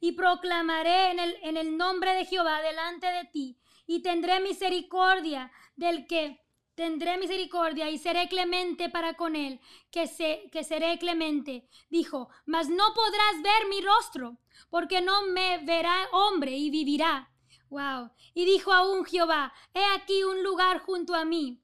y 0.00 0.12
proclamaré 0.12 1.10
en 1.10 1.18
el, 1.18 1.38
en 1.42 1.56
el 1.56 1.76
nombre 1.76 2.12
de 2.14 2.26
Jehová 2.26 2.60
delante 2.60 3.06
de 3.06 3.24
ti, 3.24 3.58
y 3.86 4.02
tendré 4.02 4.40
misericordia 4.40 5.50
del 5.76 6.06
que 6.06 6.44
tendré 6.74 7.18
misericordia 7.18 7.88
y 7.90 7.98
seré 7.98 8.28
clemente 8.28 8.90
para 8.90 9.14
con 9.14 9.36
él, 9.36 9.60
que, 9.90 10.06
se, 10.06 10.48
que 10.50 10.64
seré 10.64 10.98
clemente. 10.98 11.68
Dijo, 11.88 12.28
mas 12.46 12.68
no 12.68 12.84
podrás 12.94 13.42
ver 13.42 13.68
mi 13.68 13.80
rostro, 13.80 14.38
porque 14.70 15.00
no 15.00 15.22
me 15.26 15.58
verá 15.58 16.08
hombre 16.12 16.52
y 16.52 16.70
vivirá. 16.70 17.30
Wow. 17.70 18.10
Y 18.34 18.44
dijo 18.44 18.72
aún 18.72 19.04
Jehová, 19.04 19.52
he 19.72 19.84
aquí 19.96 20.22
un 20.24 20.42
lugar 20.42 20.80
junto 20.80 21.14
a 21.14 21.24
mí. 21.24 21.63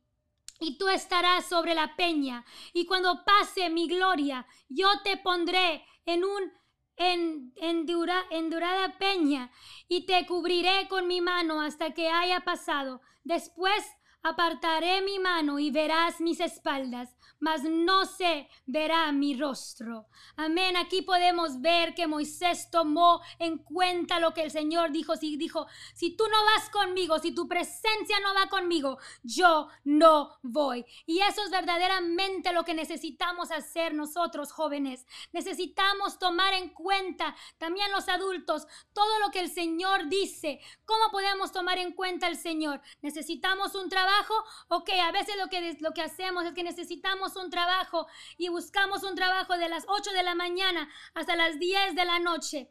Y 0.61 0.79
tú 0.79 0.89
estarás 0.89 1.47
sobre 1.47 1.75
la 1.75 1.97
peña, 1.97 2.45
y 2.73 2.87
cuando 2.87 3.25
pase 3.25 3.71
mi 3.71 3.89
gloria, 3.89 4.47
yo 4.69 4.89
te 5.03 5.17
pondré 5.17 5.85
en 6.05 6.25
un 6.25 6.53
en, 6.97 7.55
en, 7.57 7.87
durada 7.87 8.99
peña, 8.99 9.51
y 9.89 10.05
te 10.05 10.27
cubriré 10.27 10.87
con 10.89 11.09
mi 11.09 11.23
mano 11.23 11.63
hasta 11.63 11.95
que 11.95 12.11
haya 12.11 12.41
pasado. 12.41 13.01
Después 13.25 13.83
Apartaré 14.23 15.01
mi 15.01 15.19
mano 15.19 15.59
y 15.59 15.71
verás 15.71 16.21
mis 16.21 16.41
espaldas, 16.41 17.17
mas 17.41 17.63
no 17.65 18.05
se 18.05 18.49
verá 18.67 19.11
mi 19.13 19.37
rostro. 19.37 20.07
Amén. 20.37 20.77
Aquí 20.77 21.03
podemos 21.03 21.61
ver 21.61 21.95
que 21.95 22.07
Moisés 22.07 22.71
tomó 22.71 23.21
en 23.39 23.59
cuenta 23.59 24.21
lo 24.21 24.33
que 24.33 24.43
el 24.43 24.51
Señor 24.51 24.93
dijo. 24.93 25.17
Si 25.17 25.37
dijo, 25.37 25.67
si 25.95 26.17
tú 26.17 26.25
no 26.29 26.45
vas 26.45 26.71
conmigo, 26.71 27.19
si 27.19 27.35
tu 27.35 27.49
presencia 27.49 28.21
no 28.21 28.35
va 28.35 28.49
conmigo, 28.49 28.99
yo 29.23 29.69
no 29.85 30.39
voy. 30.43 30.85
Y 31.07 31.21
eso 31.21 31.43
es 31.43 31.51
verdaderamente 31.51 32.53
lo 32.53 32.65
que 32.65 32.75
necesitamos 32.75 33.51
hacer 33.51 33.95
nosotros 33.95 34.53
jóvenes. 34.53 35.07
Necesitamos 35.33 36.19
tomar 36.19 36.55
en 36.55 36.69
cuenta 36.69 37.35
también 37.59 37.91
los 37.91 38.09
adultos 38.09 38.67
todo 38.93 39.19
lo 39.21 39.31
que 39.31 39.41
el 39.41 39.51
Señor 39.51 40.09
dice. 40.09 40.61
¿Cómo 40.85 41.11
podemos 41.11 41.53
tomar 41.53 41.79
en 41.79 41.93
cuenta 41.93 42.27
al 42.27 42.37
Señor? 42.37 42.83
Necesitamos 43.01 43.75
un 43.75 43.89
trabajo. 43.89 44.35
Ok, 44.69 44.91
a 45.03 45.13
veces 45.13 45.37
lo 45.37 45.49
que, 45.49 45.79
lo 45.81 45.93
que 45.93 46.03
hacemos 46.03 46.45
es 46.45 46.53
que 46.53 46.63
necesitamos 46.63 47.30
un 47.37 47.51
trabajo 47.51 48.07
y 48.39 48.49
buscamos 48.49 49.03
un 49.03 49.15
trabajo 49.15 49.57
de 49.57 49.69
las 49.69 49.85
8 49.89 50.13
de 50.13 50.23
la 50.23 50.35
mañana 50.35 50.89
hasta 51.15 51.37
las 51.37 51.59
10 51.59 51.95
de 51.95 52.05
la 52.05 52.19
noche. 52.19 52.71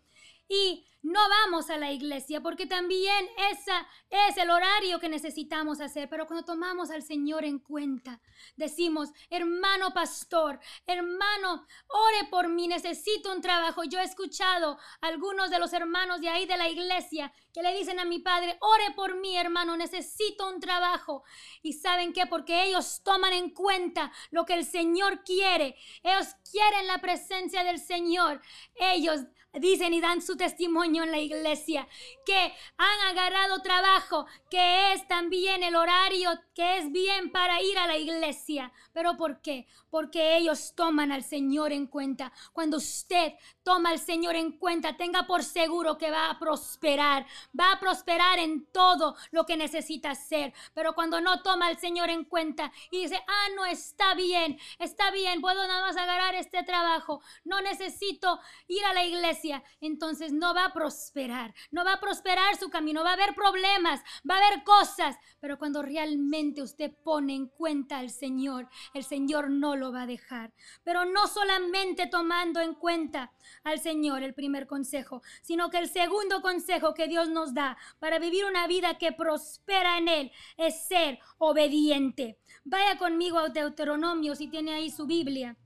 Y 0.50 0.86
no 1.02 1.20
vamos 1.30 1.70
a 1.70 1.78
la 1.78 1.94
iglesia 1.94 2.42
porque 2.42 2.66
también 2.66 3.30
esa 3.52 3.88
es 4.10 4.36
el 4.38 4.50
horario 4.50 5.00
que 5.00 5.08
necesitamos 5.08 5.80
hacer. 5.80 6.10
Pero 6.10 6.28
cuando 6.28 6.44
tomamos 6.44 6.90
al 6.90 7.04
Señor 7.04 7.46
en 7.46 7.60
cuenta, 7.60 8.20
decimos, 8.58 9.10
hermano 9.30 9.94
pastor, 9.94 10.60
hermano, 10.86 11.66
ore 11.88 12.28
por 12.30 12.50
mí, 12.50 12.68
necesito 12.68 13.32
un 13.32 13.42
trabajo. 13.42 13.86
Yo 13.86 14.00
he 14.00 14.04
escuchado 14.04 14.78
algunos 15.00 15.50
de 15.50 15.60
los 15.60 15.72
hermanos 15.72 16.20
de 16.20 16.30
ahí 16.30 16.46
de 16.46 16.58
la 16.58 16.68
iglesia 16.68 17.32
que 17.54 17.64
le 17.64 17.78
dicen 17.78 18.00
a 18.00 18.06
mi 18.06 18.20
padre, 18.20 18.58
ore 18.60 18.92
por 18.94 19.16
mí, 19.16 19.38
hermano, 19.38 19.78
necesito 19.78 20.50
un 20.50 20.60
trabajo. 20.60 21.24
Y 21.62 21.74
saben 21.74 22.12
qué, 22.12 22.26
porque 22.26 22.66
ellos 22.66 23.02
toman 23.04 23.32
en 23.32 23.52
cuenta 23.52 24.12
lo 24.32 24.46
que 24.46 24.56
el 24.56 24.66
Señor 24.66 25.24
quiere. 25.24 25.78
Ellos 26.04 26.28
quieren 26.52 26.88
la 26.88 27.00
presencia 27.00 27.64
del 27.64 27.80
Señor. 27.80 28.42
Ellos 28.76 29.22
dicen 29.54 29.94
y 29.94 30.02
dan 30.02 30.22
su 30.22 30.38
testimonio 30.38 31.04
en 31.04 31.12
la 31.12 31.20
iglesia, 31.20 31.88
que 32.26 32.54
han 32.78 33.00
agarrado 33.10 33.62
trabajo, 33.62 34.26
que 34.50 34.94
es 34.94 35.08
también 35.08 35.64
el 35.64 35.76
horario 35.76 36.32
que 36.54 36.78
es 36.78 36.92
bien 36.92 37.32
para 37.32 37.62
ir 37.62 37.78
a 37.78 37.88
la 37.88 37.98
iglesia. 37.98 38.72
¿Pero 38.94 39.18
por 39.18 39.42
qué? 39.42 39.68
Porque 39.90 40.38
ellos 40.38 40.74
toman 40.76 41.12
al 41.12 41.24
Señor 41.24 41.72
en 41.72 41.88
cuenta. 41.88 42.32
Cuando 42.54 42.78
usted 42.78 43.34
toma 43.64 43.90
al 43.90 44.00
Señor 44.00 44.36
en 44.36 44.58
cuenta, 44.58 44.98
tenga 44.98 45.28
por 45.28 45.44
seguro 45.44 45.98
que 45.98 46.12
va 46.12 46.30
a 46.30 46.40
prosperar, 46.40 47.26
va 47.58 47.72
a 47.72 47.80
prosperar 47.80 48.40
en 48.40 48.66
todo 48.72 49.16
lo 49.32 49.46
que 49.46 49.58
necesita 49.58 50.12
hacer. 50.12 50.54
Pero 50.74 50.94
cuando 50.94 51.22
no 51.22 51.42
toma 51.42 51.68
al 51.68 51.78
Señor 51.78 52.10
en 52.10 52.26
cuenta 52.26 52.72
y 52.92 53.02
dice, 53.02 53.22
ah, 53.28 53.48
no, 53.56 53.66
está 53.66 54.14
bien, 54.16 54.60
está 54.80 55.12
bien, 55.12 55.42
puedo 55.42 55.68
nada 55.68 55.82
más 55.82 55.98
agarrar 55.98 56.36
este 56.36 56.64
trabajo, 56.64 57.22
no 57.44 57.62
necesito 57.62 58.40
ir 58.68 58.84
a 58.86 58.94
la 58.94 59.06
iglesia, 59.06 59.64
entonces 59.82 60.32
no 60.32 60.54
va 60.54 60.66
a 60.66 60.74
prosperar, 60.74 61.54
no 61.72 61.84
va 61.84 61.94
a 61.94 62.00
prosperar 62.00 62.58
su 62.58 62.70
camino, 62.70 63.04
va 63.04 63.12
a 63.12 63.14
haber 63.14 63.36
problemas, 63.36 64.02
va 64.30 64.36
a 64.36 64.48
haber 64.48 64.64
cosas, 64.64 65.18
pero 65.40 65.58
cuando 65.58 65.82
realmente 65.82 66.62
usted 66.62 66.92
pone 67.04 67.36
en 67.36 67.48
cuenta 67.48 68.00
al 68.00 68.10
Señor, 68.10 68.70
el 68.94 69.04
Señor 69.04 69.50
no 69.50 69.76
lo 69.80 69.92
va 69.92 70.04
a 70.04 70.08
dejar. 70.08 70.54
Pero 70.84 71.06
no 71.06 71.28
solamente 71.28 72.06
tomando 72.06 72.60
en 72.60 72.76
cuenta 72.76 73.32
al 73.64 73.80
Señor 73.80 74.22
el 74.22 74.36
primer 74.36 74.68
consejo, 74.68 75.24
sino 75.42 75.70
que 75.70 75.80
el 75.80 75.90
segundo 75.90 76.42
consejo 76.42 76.94
que 76.94 77.08
Dios 77.08 77.30
nos 77.30 77.54
da 77.54 77.78
para 78.00 78.20
vivir 78.20 78.46
una 78.46 78.68
vida 78.68 78.98
que 78.98 79.12
prospera 79.12 79.98
en 79.98 80.08
Él 80.08 80.32
es 80.58 80.88
ser 80.88 81.20
obediente. 81.38 82.38
Vaya 82.64 82.98
conmigo 82.98 83.40
a 83.40 83.50
Deuteronomio 83.50 84.36
si 84.36 84.48
tiene 84.48 84.74
ahí 84.74 84.92
su 84.92 85.08
Biblia. 85.08 85.58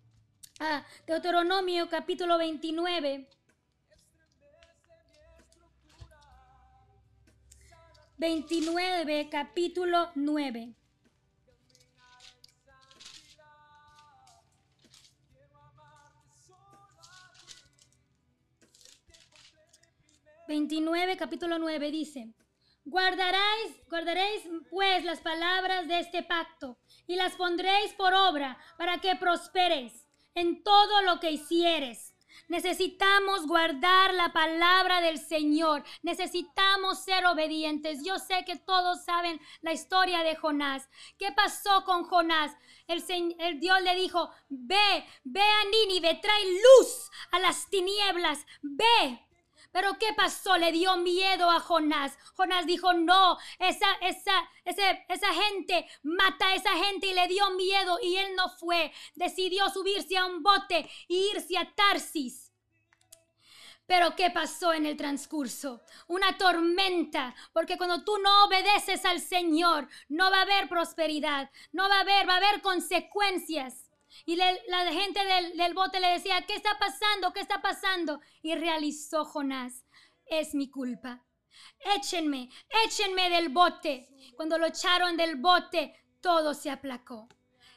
Ah, 0.60 0.86
Deuteronomio 1.06 1.90
capítulo 1.90 2.38
29. 2.38 3.28
29, 8.18 9.28
capítulo 9.30 10.12
9. 10.16 10.76
29, 20.48 21.18
capítulo 21.18 21.58
9 21.58 21.92
dice, 21.92 22.34
guardaréis, 22.86 23.88
guardaréis 23.90 24.44
pues 24.70 25.06
las 25.06 25.22
palabras 25.22 25.88
de 25.88 26.00
este 26.00 26.24
pacto 26.24 26.78
y 27.08 27.16
las 27.16 27.34
pondréis 27.34 27.94
por 27.94 28.14
obra 28.14 28.58
para 28.78 29.00
que 29.00 29.16
prosperes 29.16 30.06
en 30.36 30.64
todo 30.64 31.02
lo 31.04 31.20
que 31.20 31.32
hicieres. 31.32 32.14
Necesitamos 32.48 33.48
guardar 33.48 34.14
la 34.14 34.34
palabra 34.34 35.02
del 35.02 35.18
Señor. 35.18 35.84
Necesitamos 36.02 37.04
ser 37.04 37.26
obedientes. 37.26 38.04
Yo 38.04 38.20
sé 38.20 38.44
que 38.44 38.58
todos 38.58 39.06
saben 39.06 39.40
la 39.62 39.72
historia 39.72 40.24
de 40.24 40.36
Jonás. 40.36 40.90
¿Qué 41.18 41.32
pasó 41.32 41.86
con 41.86 42.04
Jonás? 42.04 42.52
El, 42.88 43.04
el, 43.40 43.60
Dios 43.60 43.82
le 43.82 43.96
dijo, 43.96 44.30
ve, 44.50 45.06
ve 45.24 45.42
a 45.42 45.64
Nínive, 45.70 46.20
trae 46.22 46.44
luz 46.46 47.10
a 47.32 47.40
las 47.40 47.70
tinieblas, 47.70 48.46
ve, 48.62 49.20
pero 49.74 49.98
¿qué 50.00 50.14
pasó? 50.16 50.56
Le 50.58 50.72
dio 50.72 50.96
miedo 50.98 51.50
a 51.50 51.60
Jonás. 51.60 52.18
Jonás 52.36 52.66
dijo, 52.68 52.94
no, 52.94 53.38
esa, 53.58 53.92
esa, 54.02 54.32
esa 54.64 55.34
gente 55.34 55.86
mata 56.04 56.48
a 56.48 56.56
esa 56.56 56.72
gente 56.78 57.08
y 57.08 57.14
le 57.14 57.28
dio 57.28 57.50
miedo 57.52 57.98
y 58.02 58.16
él 58.16 58.36
no 58.36 58.50
fue. 58.50 58.94
Decidió 59.16 59.68
subirse 59.70 60.16
a 60.16 60.26
un 60.26 60.44
bote 60.44 60.88
e 61.10 61.14
irse 61.34 61.58
a 61.58 61.74
Tarsis. 61.74 62.54
Pero 63.88 64.16
¿qué 64.16 64.30
pasó 64.30 64.74
en 64.74 64.86
el 64.86 64.96
transcurso? 64.96 65.82
Una 66.08 66.38
tormenta, 66.38 67.36
porque 67.52 67.78
cuando 67.78 68.04
tú 68.04 68.18
no 68.20 68.46
obedeces 68.46 69.04
al 69.06 69.20
Señor, 69.20 69.90
no 70.08 70.32
va 70.32 70.40
a 70.40 70.44
haber 70.44 70.70
prosperidad, 70.70 71.50
no 71.72 71.90
va 71.90 71.98
a 71.98 72.02
haber, 72.02 72.30
va 72.30 72.36
a 72.36 72.38
haber 72.38 72.62
consecuencias. 72.62 73.83
Y 74.26 74.36
la 74.36 74.92
gente 74.92 75.20
del, 75.56 75.74
bote 75.74 76.00
le 76.00 76.10
decía, 76.10 76.46
¿qué 76.46 76.56
está 76.56 76.78
pasando? 76.80 77.34
¿Qué 77.34 77.40
está 77.40 77.62
pasando? 77.62 78.22
Y 78.42 78.56
realizó 78.56 79.26
Jonás, 79.26 79.86
es 80.26 80.54
mi 80.56 80.70
culpa. 80.70 81.26
Échenme, 81.96 82.50
échenme 82.86 83.30
del 83.30 83.50
bote. 83.50 84.08
Cuando 84.36 84.58
lo 84.58 84.66
echaron 84.66 85.18
del 85.18 85.36
bote, 85.36 85.94
todo 86.22 86.54
se 86.54 86.70
aplacó. 86.70 87.28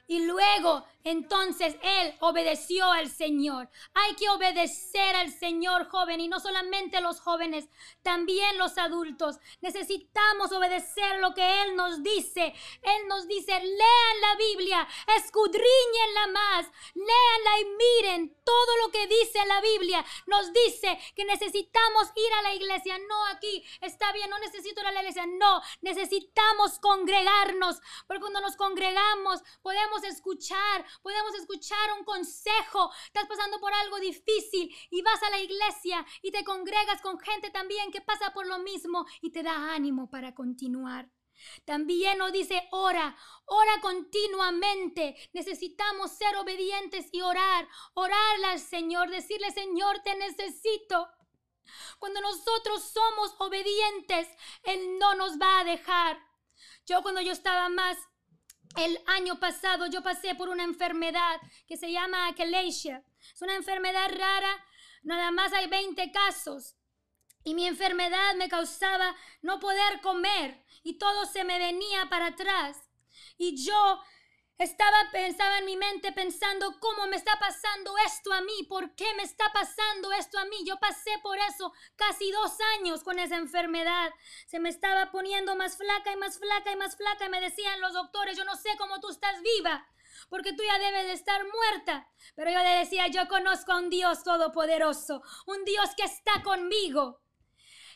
Y 0.06 0.24
luego 0.24 0.84
entonces 1.06 1.76
él 1.82 2.14
obedeció 2.18 2.90
al 2.90 3.08
Señor. 3.08 3.68
Hay 3.94 4.16
que 4.16 4.28
obedecer 4.28 5.14
al 5.14 5.30
Señor 5.30 5.88
joven 5.88 6.20
y 6.20 6.26
no 6.26 6.40
solamente 6.40 7.00
los 7.00 7.20
jóvenes, 7.20 7.68
también 8.02 8.58
los 8.58 8.76
adultos. 8.76 9.36
Necesitamos 9.60 10.50
obedecer 10.50 11.20
lo 11.20 11.32
que 11.32 11.62
Él 11.62 11.76
nos 11.76 12.02
dice. 12.02 12.52
Él 12.82 13.08
nos 13.08 13.28
dice, 13.28 13.52
lean 13.52 14.20
la 14.20 14.34
Biblia, 14.36 14.88
escudriñenla 15.16 16.26
más, 16.32 16.66
leanla 16.94 17.60
y 17.60 17.64
miren 17.76 18.36
todo 18.44 18.76
lo 18.84 18.90
que 18.90 19.06
dice 19.06 19.38
la 19.46 19.60
Biblia. 19.60 20.04
Nos 20.26 20.52
dice 20.52 20.98
que 21.14 21.24
necesitamos 21.24 22.08
ir 22.16 22.32
a 22.32 22.42
la 22.42 22.54
iglesia. 22.54 22.98
No 22.98 23.26
aquí, 23.26 23.64
está 23.80 24.10
bien, 24.12 24.28
no 24.28 24.40
necesito 24.40 24.80
ir 24.80 24.86
a 24.88 24.92
la 24.92 25.00
iglesia. 25.02 25.24
No, 25.26 25.62
necesitamos 25.82 26.80
congregarnos, 26.80 27.80
porque 28.08 28.22
cuando 28.22 28.40
nos 28.40 28.56
congregamos 28.56 29.40
podemos 29.62 29.95
escuchar, 30.04 30.84
podemos 31.02 31.34
escuchar 31.34 31.92
un 31.98 32.04
consejo. 32.04 32.90
Estás 33.06 33.26
pasando 33.26 33.60
por 33.60 33.72
algo 33.72 33.98
difícil 33.98 34.74
y 34.90 35.02
vas 35.02 35.22
a 35.22 35.30
la 35.30 35.40
iglesia 35.40 36.04
y 36.22 36.30
te 36.30 36.44
congregas 36.44 37.00
con 37.00 37.18
gente 37.18 37.50
también 37.50 37.90
que 37.90 38.00
pasa 38.00 38.32
por 38.32 38.46
lo 38.46 38.58
mismo 38.58 39.06
y 39.20 39.30
te 39.30 39.42
da 39.42 39.74
ánimo 39.74 40.10
para 40.10 40.34
continuar. 40.34 41.10
También 41.64 42.18
nos 42.18 42.32
dice, 42.32 42.66
ora, 42.70 43.16
ora 43.46 43.80
continuamente. 43.80 45.16
Necesitamos 45.32 46.12
ser 46.12 46.36
obedientes 46.36 47.08
y 47.12 47.20
orar, 47.20 47.68
orarle 47.94 48.46
al 48.46 48.60
Señor, 48.60 49.10
decirle, 49.10 49.50
Señor, 49.52 50.00
te 50.00 50.14
necesito. 50.16 51.08
Cuando 51.98 52.20
nosotros 52.20 52.82
somos 52.82 53.34
obedientes, 53.38 54.28
Él 54.62 54.98
no 54.98 55.14
nos 55.14 55.38
va 55.38 55.60
a 55.60 55.64
dejar. 55.64 56.18
Yo 56.86 57.02
cuando 57.02 57.20
yo 57.20 57.32
estaba 57.32 57.68
más 57.68 57.98
el 58.76 59.00
año 59.06 59.40
pasado 59.40 59.86
yo 59.86 60.02
pasé 60.02 60.34
por 60.34 60.48
una 60.48 60.64
enfermedad 60.64 61.40
que 61.66 61.76
se 61.76 61.90
llama 61.90 62.28
achalasia. 62.28 63.02
Es 63.34 63.42
una 63.42 63.54
enfermedad 63.54 64.10
rara, 64.16 64.64
nada 65.02 65.30
más 65.30 65.52
hay 65.52 65.66
20 65.66 66.12
casos. 66.12 66.76
Y 67.42 67.54
mi 67.54 67.66
enfermedad 67.66 68.34
me 68.36 68.48
causaba 68.48 69.14
no 69.40 69.60
poder 69.60 70.00
comer 70.02 70.64
y 70.82 70.98
todo 70.98 71.26
se 71.26 71.44
me 71.44 71.58
venía 71.58 72.08
para 72.10 72.26
atrás. 72.26 72.76
Y 73.38 73.64
yo 73.64 74.00
estaba, 74.58 74.96
pensaba 75.12 75.58
en 75.58 75.66
mi 75.66 75.76
mente 75.76 76.12
pensando 76.12 76.78
cómo 76.80 77.06
me 77.06 77.16
está 77.16 77.38
pasando 77.38 77.94
esto 78.06 78.32
a 78.32 78.40
mí, 78.40 78.64
por 78.68 78.94
qué 78.94 79.06
me 79.14 79.22
está 79.22 79.52
pasando 79.52 80.12
esto 80.12 80.38
a 80.38 80.44
mí. 80.46 80.56
Yo 80.64 80.78
pasé 80.78 81.10
por 81.22 81.38
eso 81.38 81.72
casi 81.96 82.30
dos 82.30 82.56
años 82.78 83.02
con 83.02 83.18
esa 83.18 83.36
enfermedad. 83.36 84.12
Se 84.46 84.58
me 84.58 84.70
estaba 84.70 85.10
poniendo 85.10 85.56
más 85.56 85.76
flaca 85.76 86.12
y 86.12 86.16
más 86.16 86.38
flaca 86.38 86.72
y 86.72 86.76
más 86.76 86.96
flaca 86.96 87.26
y 87.26 87.28
me 87.28 87.40
decían 87.40 87.80
los 87.80 87.92
doctores, 87.92 88.36
yo 88.36 88.44
no 88.44 88.56
sé 88.56 88.70
cómo 88.78 89.00
tú 89.00 89.10
estás 89.10 89.40
viva, 89.42 89.86
porque 90.30 90.52
tú 90.52 90.62
ya 90.64 90.78
debes 90.78 91.06
de 91.06 91.12
estar 91.12 91.42
muerta. 91.44 92.08
Pero 92.34 92.50
yo 92.50 92.62
le 92.62 92.78
decía, 92.78 93.08
yo 93.08 93.28
conozco 93.28 93.72
a 93.72 93.78
un 93.78 93.90
Dios 93.90 94.22
todopoderoso, 94.22 95.22
un 95.46 95.64
Dios 95.64 95.90
que 95.96 96.04
está 96.04 96.42
conmigo. 96.42 97.20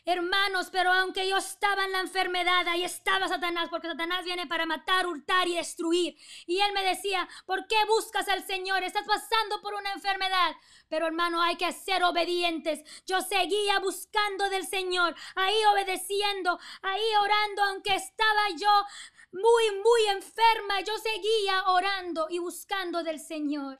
Hermanos, 0.03 0.69
pero 0.71 0.91
aunque 0.91 1.29
yo 1.29 1.37
estaba 1.37 1.85
en 1.85 1.91
la 1.91 1.99
enfermedad, 1.99 2.67
ahí 2.67 2.83
estaba 2.83 3.27
Satanás, 3.27 3.69
porque 3.69 3.87
Satanás 3.87 4.25
viene 4.25 4.47
para 4.47 4.65
matar, 4.65 5.05
hurtar 5.05 5.47
y 5.47 5.55
destruir. 5.55 6.17
Y 6.47 6.59
él 6.59 6.73
me 6.73 6.83
decía, 6.83 7.29
¿por 7.45 7.67
qué 7.67 7.75
buscas 7.87 8.27
al 8.27 8.43
Señor? 8.43 8.81
Estás 8.81 9.05
pasando 9.05 9.61
por 9.61 9.75
una 9.75 9.93
enfermedad. 9.93 10.55
Pero 10.87 11.05
hermano, 11.05 11.39
hay 11.43 11.55
que 11.55 11.71
ser 11.71 12.03
obedientes. 12.03 12.79
Yo 13.05 13.21
seguía 13.21 13.79
buscando 13.79 14.49
del 14.49 14.65
Señor, 14.65 15.15
ahí 15.35 15.55
obedeciendo, 15.71 16.59
ahí 16.81 17.15
orando, 17.21 17.63
aunque 17.65 17.93
estaba 17.93 18.49
yo 18.59 18.85
muy, 19.31 19.81
muy 19.83 20.07
enferma, 20.09 20.81
yo 20.81 20.97
seguía 20.97 21.67
orando 21.67 22.25
y 22.27 22.39
buscando 22.39 23.03
del 23.03 23.19
Señor. 23.19 23.79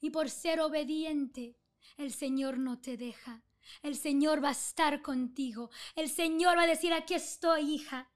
Y 0.00 0.10
por 0.10 0.28
ser 0.28 0.60
obediente, 0.60 1.56
el 1.96 2.12
Señor 2.12 2.58
no 2.58 2.80
te 2.80 2.96
deja. 2.96 3.44
El 3.82 3.96
Señor 3.96 4.42
va 4.42 4.50
a 4.50 4.52
estar 4.52 5.02
contigo. 5.02 5.70
El 5.94 6.08
Señor 6.08 6.58
va 6.58 6.62
a 6.62 6.66
decir, 6.66 6.92
aquí 6.92 7.14
estoy, 7.14 7.74
hija. 7.74 8.10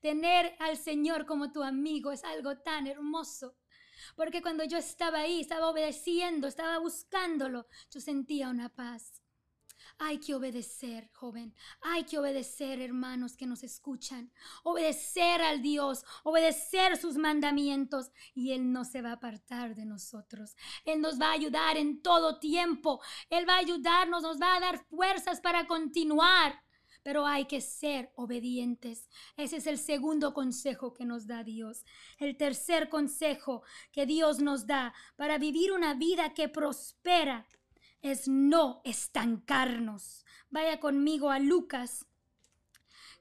Tener 0.00 0.56
al 0.58 0.76
Señor 0.76 1.26
como 1.26 1.52
tu 1.52 1.62
amigo 1.62 2.12
es 2.12 2.24
algo 2.24 2.58
tan 2.58 2.86
hermoso. 2.86 3.56
Porque 4.16 4.42
cuando 4.42 4.64
yo 4.64 4.78
estaba 4.78 5.20
ahí, 5.20 5.40
estaba 5.40 5.68
obedeciendo, 5.68 6.48
estaba 6.48 6.78
buscándolo, 6.78 7.66
yo 7.90 8.00
sentía 8.00 8.48
una 8.48 8.68
paz. 8.68 9.21
Hay 10.04 10.18
que 10.18 10.34
obedecer, 10.34 11.08
joven. 11.12 11.54
Hay 11.80 12.02
que 12.02 12.18
obedecer, 12.18 12.80
hermanos 12.80 13.36
que 13.36 13.46
nos 13.46 13.62
escuchan. 13.62 14.32
Obedecer 14.64 15.40
al 15.40 15.62
Dios, 15.62 16.04
obedecer 16.24 16.96
sus 16.96 17.16
mandamientos. 17.16 18.10
Y 18.34 18.50
Él 18.50 18.72
no 18.72 18.84
se 18.84 19.00
va 19.00 19.10
a 19.10 19.14
apartar 19.14 19.76
de 19.76 19.84
nosotros. 19.84 20.56
Él 20.84 21.00
nos 21.00 21.20
va 21.20 21.28
a 21.28 21.34
ayudar 21.34 21.76
en 21.76 22.02
todo 22.02 22.40
tiempo. 22.40 23.00
Él 23.30 23.48
va 23.48 23.54
a 23.54 23.58
ayudarnos, 23.58 24.24
nos 24.24 24.42
va 24.42 24.56
a 24.56 24.60
dar 24.60 24.84
fuerzas 24.86 25.40
para 25.40 25.68
continuar. 25.68 26.60
Pero 27.04 27.24
hay 27.24 27.44
que 27.44 27.60
ser 27.60 28.12
obedientes. 28.16 29.08
Ese 29.36 29.58
es 29.58 29.68
el 29.68 29.78
segundo 29.78 30.34
consejo 30.34 30.94
que 30.94 31.04
nos 31.04 31.28
da 31.28 31.44
Dios. 31.44 31.84
El 32.18 32.36
tercer 32.36 32.88
consejo 32.88 33.62
que 33.92 34.04
Dios 34.04 34.40
nos 34.40 34.66
da 34.66 34.94
para 35.14 35.38
vivir 35.38 35.70
una 35.70 35.94
vida 35.94 36.34
que 36.34 36.48
prospera 36.48 37.46
es 38.02 38.28
no 38.28 38.82
estancarnos. 38.84 40.24
Vaya 40.50 40.80
conmigo 40.80 41.30
a 41.30 41.38
Lucas, 41.38 42.04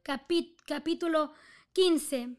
capítulo 0.04 1.34
15. 1.74 2.36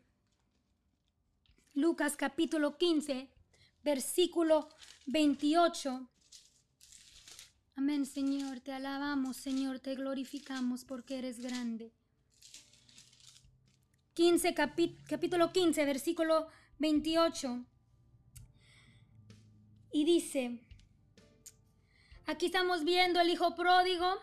Lucas 1.75 2.17
capítulo 2.17 2.77
15, 2.77 3.31
versículo 3.83 4.69
28. 5.07 6.11
Amén, 7.77 8.05
Señor, 8.05 8.61
te 8.61 8.73
alabamos, 8.73 9.39
Señor, 9.39 9.81
te 9.81 9.95
glorificamos 9.95 10.85
porque 10.85 11.19
eres 11.19 11.41
grande. 11.41 11.93
15, 14.15 14.55
capítulo 14.55 15.53
15, 15.53 15.85
versículo 15.87 16.49
28. 16.79 17.65
Y 19.93 20.05
dice, 20.05 20.61
Aquí 22.33 22.47
estamos 22.47 22.83
viendo 22.83 23.21
el 23.21 23.29
hijo 23.29 23.55
pródigo. 23.55 24.19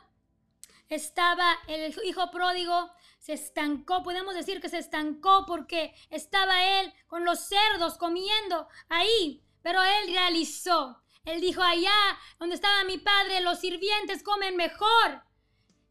Estaba 0.89 1.55
el 1.67 1.93
hijo 2.03 2.31
pródigo, 2.31 2.89
se 3.19 3.33
estancó, 3.33 4.01
podemos 4.01 4.33
decir 4.33 4.59
que 4.59 4.67
se 4.67 4.79
estancó 4.79 5.45
porque 5.45 5.93
estaba 6.09 6.79
él 6.79 6.91
con 7.05 7.23
los 7.23 7.39
cerdos 7.41 7.99
comiendo 7.99 8.67
ahí, 8.89 9.43
pero 9.61 9.83
él 9.83 10.07
realizó. 10.07 11.03
Él 11.23 11.39
dijo, 11.39 11.61
allá 11.61 12.17
donde 12.39 12.55
estaba 12.55 12.83
mi 12.85 12.97
padre, 12.97 13.41
los 13.41 13.59
sirvientes 13.59 14.23
comen 14.23 14.55
mejor. 14.55 15.23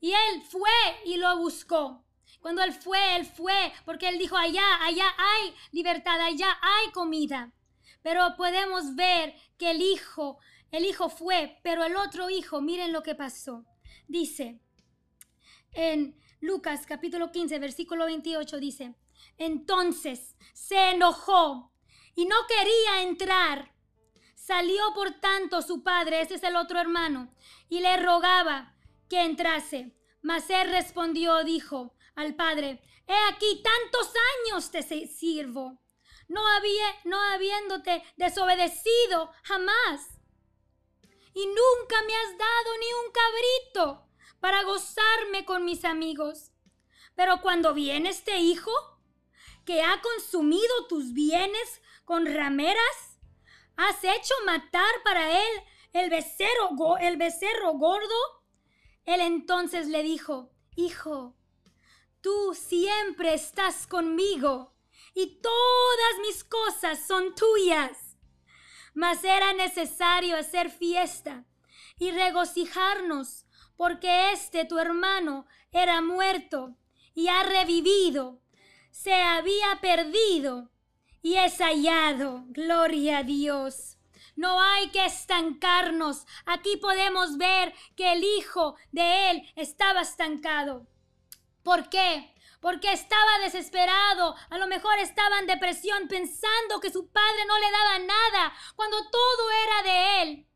Y 0.00 0.10
él 0.10 0.42
fue 0.50 0.70
y 1.04 1.18
lo 1.18 1.36
buscó. 1.38 2.04
Cuando 2.40 2.64
él 2.64 2.72
fue, 2.72 3.14
él 3.14 3.26
fue, 3.26 3.72
porque 3.84 4.08
él 4.08 4.18
dijo, 4.18 4.36
allá, 4.36 4.82
allá 4.82 5.14
hay 5.16 5.54
libertad, 5.70 6.20
allá 6.20 6.58
hay 6.60 6.90
comida. 6.90 7.52
Pero 8.02 8.34
podemos 8.36 8.96
ver 8.96 9.36
que 9.56 9.70
el 9.70 9.82
hijo 9.82 10.40
el 10.70 10.84
hijo 10.84 11.08
fue, 11.08 11.58
pero 11.62 11.84
el 11.84 11.96
otro 11.96 12.30
hijo, 12.30 12.60
miren 12.60 12.92
lo 12.92 13.02
que 13.02 13.14
pasó. 13.14 13.64
Dice 14.06 14.60
en 15.72 16.18
Lucas 16.40 16.86
capítulo 16.86 17.30
15, 17.30 17.58
versículo 17.58 18.06
28, 18.06 18.58
dice, 18.58 18.94
entonces 19.36 20.36
se 20.54 20.90
enojó 20.90 21.72
y 22.14 22.26
no 22.26 22.36
quería 22.46 23.02
entrar. 23.02 23.74
Salió 24.34 24.82
por 24.94 25.20
tanto 25.20 25.62
su 25.62 25.82
padre, 25.82 26.20
ese 26.20 26.34
es 26.34 26.42
el 26.42 26.56
otro 26.56 26.80
hermano, 26.80 27.34
y 27.68 27.80
le 27.80 27.96
rogaba 27.98 28.74
que 29.08 29.22
entrase. 29.22 29.94
Mas 30.22 30.48
él 30.50 30.70
respondió, 30.70 31.44
dijo 31.44 31.94
al 32.14 32.34
padre, 32.34 32.82
he 33.06 33.32
aquí 33.32 33.62
tantos 33.62 34.12
años 34.46 34.70
te 34.70 34.82
sirvo, 34.82 35.80
no, 36.28 36.46
había, 36.46 36.86
no 37.04 37.20
habiéndote 37.20 38.02
desobedecido 38.16 39.30
jamás 39.44 40.17
y 41.38 41.46
nunca 41.46 42.02
me 42.02 42.16
has 42.16 42.36
dado 42.36 42.78
ni 42.80 42.92
un 42.94 43.12
cabrito 43.12 44.08
para 44.40 44.64
gozarme 44.64 45.44
con 45.44 45.64
mis 45.64 45.84
amigos. 45.84 46.50
Pero 47.14 47.40
cuando 47.42 47.74
viene 47.74 48.08
este 48.08 48.38
hijo, 48.38 48.72
que 49.64 49.80
ha 49.82 50.00
consumido 50.02 50.88
tus 50.88 51.12
bienes 51.12 51.80
con 52.04 52.26
rameras, 52.26 53.20
has 53.76 54.02
hecho 54.02 54.34
matar 54.46 54.92
para 55.04 55.40
él 55.40 55.62
el 55.92 56.10
becerro, 56.10 56.96
el 57.00 57.16
becerro 57.16 57.74
gordo. 57.74 58.42
Él 59.04 59.20
entonces 59.20 59.86
le 59.86 60.02
dijo, 60.02 60.50
Hijo, 60.74 61.36
tú 62.20 62.52
siempre 62.56 63.34
estás 63.34 63.86
conmigo 63.86 64.74
y 65.14 65.40
todas 65.40 66.18
mis 66.20 66.42
cosas 66.42 67.06
son 67.06 67.32
tuyas 67.36 68.07
mas 68.98 69.22
era 69.22 69.52
necesario 69.52 70.36
hacer 70.36 70.70
fiesta 70.70 71.44
y 72.00 72.10
regocijarnos, 72.10 73.46
porque 73.76 74.32
este 74.32 74.64
tu 74.64 74.76
hermano 74.80 75.46
era 75.70 76.02
muerto 76.02 76.74
y 77.14 77.28
ha 77.28 77.44
revivido, 77.44 78.40
se 78.90 79.14
había 79.14 79.78
perdido 79.80 80.72
y 81.22 81.36
es 81.36 81.58
hallado. 81.58 82.42
Gloria 82.48 83.18
a 83.18 83.22
Dios. 83.22 83.98
No 84.34 84.60
hay 84.60 84.88
que 84.88 85.06
estancarnos. 85.06 86.26
Aquí 86.44 86.76
podemos 86.78 87.36
ver 87.36 87.72
que 87.94 88.12
el 88.14 88.24
hijo 88.24 88.74
de 88.90 89.30
él 89.30 89.52
estaba 89.54 90.00
estancado. 90.00 90.88
¿Por 91.62 91.88
qué? 91.88 92.34
Porque 92.60 92.92
estaba 92.92 93.38
desesperado, 93.44 94.34
a 94.50 94.58
lo 94.58 94.66
mejor 94.66 94.98
estaba 94.98 95.38
en 95.38 95.46
depresión 95.46 96.08
pensando 96.08 96.80
que 96.80 96.90
su 96.90 97.10
padre 97.10 97.44
no 97.46 97.58
le 97.58 97.70
daba 97.70 97.98
nada 98.00 98.52
cuando 98.74 98.96
todo 99.10 99.50
era 99.50 99.82
de 99.82 100.22
él. 100.22 100.47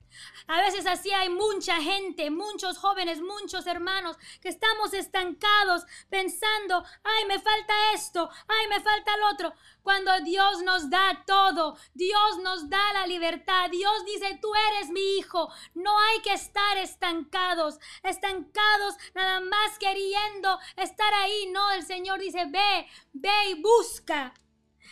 A 0.46 0.60
veces 0.60 0.86
así 0.86 1.10
hay 1.12 1.28
mucha 1.28 1.80
gente, 1.80 2.30
muchos 2.30 2.78
jóvenes, 2.78 3.20
muchos 3.20 3.66
hermanos 3.66 4.16
que 4.40 4.48
estamos 4.48 4.92
estancados 4.92 5.84
pensando, 6.10 6.84
ay, 7.04 7.24
me 7.26 7.38
falta 7.38 7.74
esto, 7.94 8.28
ay, 8.48 8.68
me 8.68 8.80
falta 8.80 9.14
el 9.14 9.22
otro. 9.34 9.54
Cuando 9.82 10.20
Dios 10.20 10.62
nos 10.62 10.90
da 10.90 11.22
todo, 11.26 11.76
Dios 11.94 12.38
nos 12.42 12.68
da 12.68 12.92
la 12.92 13.06
libertad, 13.06 13.70
Dios 13.70 14.04
dice, 14.04 14.38
tú 14.40 14.52
eres 14.70 14.90
mi 14.90 15.18
hijo, 15.18 15.48
no 15.74 15.98
hay 15.98 16.20
que 16.20 16.32
estar 16.32 16.76
estancados, 16.78 17.78
estancados 18.02 18.96
nada 19.14 19.40
más 19.40 19.78
queriendo 19.78 20.58
estar 20.76 21.12
ahí. 21.14 21.46
No, 21.52 21.70
el 21.72 21.84
Señor 21.84 22.20
dice, 22.20 22.46
ve, 22.46 22.88
ve 23.12 23.50
y 23.50 23.62
busca. 23.62 24.32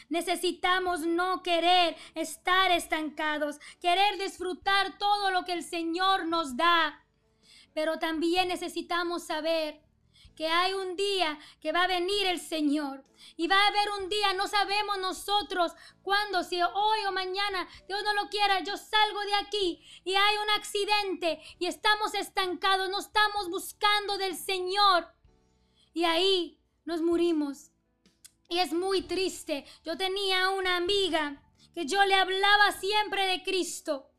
Necesitamos 0.08 1.00
no 1.00 1.42
querer 1.42 1.96
estar 2.14 2.70
estancados, 2.70 3.60
querer 3.80 4.18
disfrutar 4.18 4.98
todo 4.98 5.30
lo 5.30 5.44
que 5.44 5.52
el 5.52 5.62
Señor 5.62 6.26
nos 6.26 6.56
da. 6.56 7.04
Pero 7.74 7.98
también 7.98 8.48
necesitamos 8.48 9.24
saber 9.24 9.80
que 10.40 10.48
hay 10.48 10.72
un 10.72 10.96
día 10.96 11.38
que 11.60 11.70
va 11.70 11.84
a 11.84 11.86
venir 11.86 12.26
el 12.26 12.40
Señor. 12.40 13.04
Y 13.36 13.46
va 13.46 13.56
a 13.56 13.68
haber 13.68 13.90
un 14.00 14.08
día, 14.08 14.32
no 14.32 14.48
sabemos 14.48 14.98
nosotros 14.98 15.72
cuándo, 16.02 16.42
si 16.42 16.60
hoy 16.62 16.98
o 17.06 17.12
mañana, 17.12 17.68
Dios 17.86 18.02
no 18.02 18.14
lo 18.14 18.30
quiera, 18.30 18.60
yo 18.60 18.76
salgo 18.78 19.20
de 19.20 19.34
aquí 19.34 19.84
y 20.04 20.14
hay 20.14 20.36
un 20.38 20.50
accidente 20.58 21.42
y 21.58 21.66
estamos 21.66 22.14
estancados, 22.14 22.88
no 22.88 23.00
estamos 23.00 23.50
buscando 23.50 24.16
del 24.16 24.34
Señor. 24.34 25.12
Y 25.92 26.04
ahí 26.04 26.58
nos 26.86 27.02
murimos. 27.02 27.70
Y 28.50 28.58
es 28.58 28.72
muy 28.72 29.02
triste. 29.02 29.64
Yo 29.84 29.96
tenía 29.96 30.50
una 30.50 30.76
amiga 30.76 31.40
que 31.72 31.86
yo 31.86 32.04
le 32.04 32.16
hablaba 32.16 32.72
siempre 32.72 33.24
de 33.26 33.44
Cristo. 33.44 34.10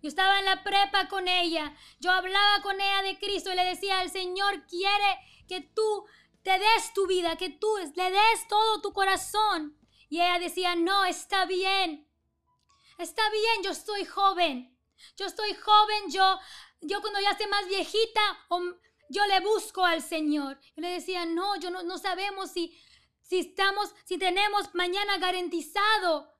Yo 0.00 0.08
estaba 0.08 0.38
en 0.38 0.44
la 0.44 0.62
prepa 0.62 1.08
con 1.08 1.26
ella. 1.26 1.74
Yo 1.98 2.12
hablaba 2.12 2.62
con 2.62 2.80
ella 2.80 3.02
de 3.02 3.18
Cristo 3.18 3.52
y 3.52 3.56
le 3.56 3.64
decía, 3.64 4.02
el 4.02 4.10
Señor 4.10 4.66
quiere 4.68 5.18
que 5.48 5.62
tú 5.62 6.06
te 6.44 6.52
des 6.52 6.92
tu 6.94 7.08
vida, 7.08 7.36
que 7.36 7.50
tú 7.50 7.68
le 7.96 8.10
des 8.12 8.48
todo 8.48 8.80
tu 8.80 8.92
corazón. 8.92 9.76
Y 10.08 10.20
ella 10.20 10.38
decía, 10.38 10.76
no, 10.76 11.04
está 11.04 11.44
bien. 11.44 12.08
Está 12.98 13.28
bien, 13.30 13.64
yo 13.64 13.72
estoy 13.72 14.04
joven. 14.04 14.78
Yo 15.16 15.26
estoy 15.26 15.54
joven, 15.54 16.10
yo, 16.12 16.38
yo 16.82 17.00
cuando 17.00 17.18
ya 17.18 17.32
esté 17.32 17.48
más 17.48 17.66
viejita, 17.66 18.20
yo 19.08 19.26
le 19.26 19.40
busco 19.40 19.84
al 19.84 20.02
Señor. 20.02 20.60
Y 20.76 20.82
le 20.82 20.90
decía, 20.90 21.26
no, 21.26 21.56
yo 21.56 21.70
no, 21.70 21.82
no 21.82 21.98
sabemos 21.98 22.52
si 22.52 22.80
si 23.26 23.40
estamos, 23.40 23.92
si 24.04 24.18
tenemos 24.18 24.72
mañana 24.74 25.18
garantizado. 25.18 26.32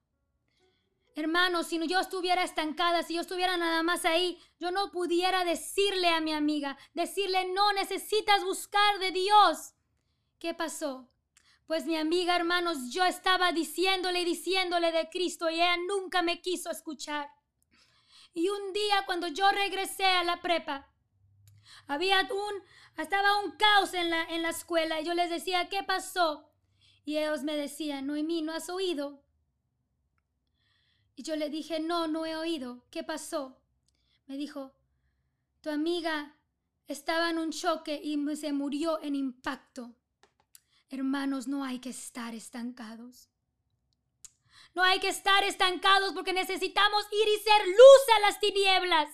Hermanos, 1.17 1.67
si 1.67 1.85
yo 1.89 1.99
estuviera 1.99 2.45
estancada, 2.45 3.03
si 3.03 3.15
yo 3.15 3.23
estuviera 3.23 3.57
nada 3.57 3.83
más 3.83 4.05
ahí, 4.05 4.39
yo 4.61 4.71
no 4.71 4.93
pudiera 4.93 5.45
decirle 5.45 6.09
a 6.09 6.21
mi 6.21 6.33
amiga, 6.33 6.79
decirle, 6.95 7.47
no 7.53 7.73
necesitas 7.73 8.45
buscar 8.45 8.99
de 9.01 9.11
Dios. 9.11 9.75
¿Qué 10.39 10.55
pasó? 10.55 11.11
Pues 11.67 11.87
mi 11.87 11.97
amiga, 11.97 12.37
hermanos, 12.37 12.93
yo 12.93 13.05
estaba 13.05 13.51
diciéndole 13.51 14.21
y 14.21 14.25
diciéndole 14.25 14.93
de 14.93 15.09
Cristo 15.09 15.51
y 15.51 15.55
ella 15.55 15.77
nunca 15.79 16.23
me 16.23 16.41
quiso 16.41 16.71
escuchar. 16.71 17.29
Y 18.33 18.49
un 18.49 18.73
día 18.73 19.03
cuando 19.07 19.27
yo 19.27 19.51
regresé 19.51 20.05
a 20.05 20.23
la 20.23 20.41
prepa, 20.41 20.89
había 21.89 22.21
un, 22.31 22.63
estaba 23.03 23.41
un 23.41 23.53
caos 23.53 23.95
en 23.95 24.11
la, 24.11 24.23
en 24.25 24.43
la 24.43 24.51
escuela 24.51 25.01
y 25.01 25.05
yo 25.05 25.15
les 25.15 25.31
decía, 25.31 25.69
¿qué 25.69 25.83
pasó? 25.83 26.53
Y 27.07 27.19
ellos 27.19 27.45
me 27.45 27.57
decían, 27.57 28.09
Noemí, 28.09 28.43
¿no 28.43 28.53
has 28.53 28.69
oído? 28.69 29.23
Y 31.15 31.23
yo 31.23 31.37
le 31.37 31.49
dije, 31.49 31.79
no, 31.79 32.09
no 32.09 32.27
he 32.27 32.35
oído. 32.37 32.85
¿Qué 32.91 33.05
pasó? 33.05 33.57
Me 34.27 34.37
dijo, 34.37 34.75
tu 35.61 35.71
amiga 35.71 36.37
estaba 36.89 37.31
en 37.31 37.39
un 37.39 37.53
choque 37.53 38.01
y 38.03 38.19
se 38.35 38.53
murió 38.53 39.01
en 39.01 39.15
impacto. 39.15 39.95
Hermanos, 40.91 41.47
no 41.47 41.63
hay 41.63 41.79
que 41.79 41.91
estar 41.91 42.35
estancados. 42.35 43.29
No 44.75 44.83
hay 44.83 44.99
que 44.99 45.09
estar 45.09 45.45
estancados 45.45 46.13
porque 46.13 46.33
necesitamos 46.33 47.07
ir 47.13 47.29
y 47.29 47.39
ser 47.39 47.69
luz 47.69 48.17
a 48.17 48.21
las 48.21 48.41
tinieblas. 48.41 49.09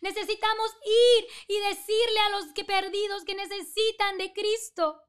Necesitamos 0.00 0.70
ir 0.84 1.26
y 1.46 1.60
decirle 1.68 2.20
a 2.26 2.30
los 2.30 2.52
que 2.52 2.64
perdidos 2.64 3.24
que 3.24 3.36
necesitan 3.36 4.18
de 4.18 4.32
Cristo. 4.32 5.00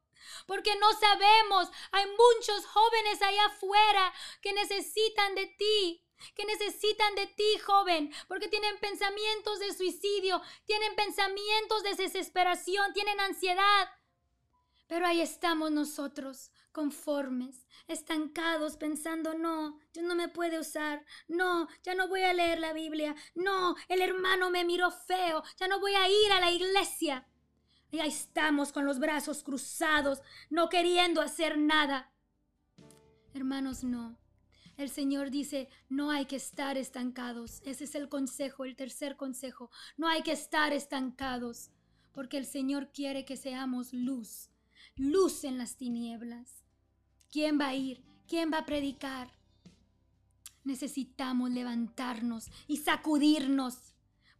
Porque 0.47 0.75
no 0.75 0.91
sabemos, 0.93 1.69
hay 1.91 2.05
muchos 2.05 2.65
jóvenes 2.65 3.21
allá 3.21 3.45
afuera 3.45 4.13
que 4.41 4.53
necesitan 4.53 5.35
de 5.35 5.47
ti, 5.47 6.03
que 6.35 6.45
necesitan 6.45 7.15
de 7.15 7.27
ti, 7.27 7.57
joven, 7.65 8.13
porque 8.27 8.47
tienen 8.47 8.77
pensamientos 8.79 9.59
de 9.59 9.73
suicidio, 9.73 10.41
tienen 10.65 10.95
pensamientos 10.95 11.83
de 11.83 11.95
desesperación, 11.95 12.93
tienen 12.93 13.19
ansiedad. 13.19 13.89
Pero 14.87 15.07
ahí 15.07 15.21
estamos 15.21 15.71
nosotros, 15.71 16.51
conformes, 16.71 17.67
estancados, 17.87 18.77
pensando, 18.77 19.33
no, 19.33 19.79
Dios 19.93 20.05
no 20.05 20.15
me 20.15 20.27
puede 20.27 20.59
usar, 20.59 21.05
no, 21.27 21.67
ya 21.83 21.95
no 21.95 22.07
voy 22.07 22.23
a 22.23 22.33
leer 22.33 22.59
la 22.59 22.73
Biblia, 22.73 23.15
no, 23.33 23.75
el 23.87 24.01
hermano 24.01 24.49
me 24.49 24.65
miró 24.65 24.91
feo, 24.91 25.43
ya 25.57 25.67
no 25.67 25.79
voy 25.79 25.95
a 25.95 26.09
ir 26.09 26.31
a 26.31 26.39
la 26.39 26.51
iglesia. 26.51 27.27
Y 27.93 27.99
ahí 27.99 28.09
estamos 28.09 28.71
con 28.71 28.87
los 28.87 28.97
brazos 28.97 29.43
cruzados, 29.43 30.23
no 30.49 30.67
queriendo 30.67 31.21
hacer 31.21 31.59
nada. 31.59 32.11
Hermanos, 33.35 33.83
no. 33.83 34.17
El 34.77 34.89
Señor 34.89 35.29
dice, 35.29 35.69
no 35.89 36.09
hay 36.09 36.25
que 36.25 36.35
estar 36.35 36.75
estancados. 36.75 37.61
Ese 37.63 37.83
es 37.83 37.93
el 37.93 38.09
consejo, 38.09 38.65
el 38.65 38.75
tercer 38.75 39.15
consejo. 39.15 39.69
No 39.95 40.07
hay 40.07 40.23
que 40.23 40.31
estar 40.31 40.73
estancados, 40.73 41.69
porque 42.13 42.39
el 42.39 42.47
Señor 42.47 42.91
quiere 42.91 43.25
que 43.25 43.37
seamos 43.37 43.93
luz, 43.93 44.49
luz 44.95 45.43
en 45.43 45.59
las 45.59 45.77
tinieblas. 45.77 46.65
¿Quién 47.29 47.59
va 47.59 47.67
a 47.67 47.75
ir? 47.75 48.03
¿Quién 48.27 48.51
va 48.51 48.57
a 48.57 48.65
predicar? 48.65 49.37
Necesitamos 50.63 51.51
levantarnos 51.51 52.47
y 52.65 52.77
sacudirnos 52.77 53.92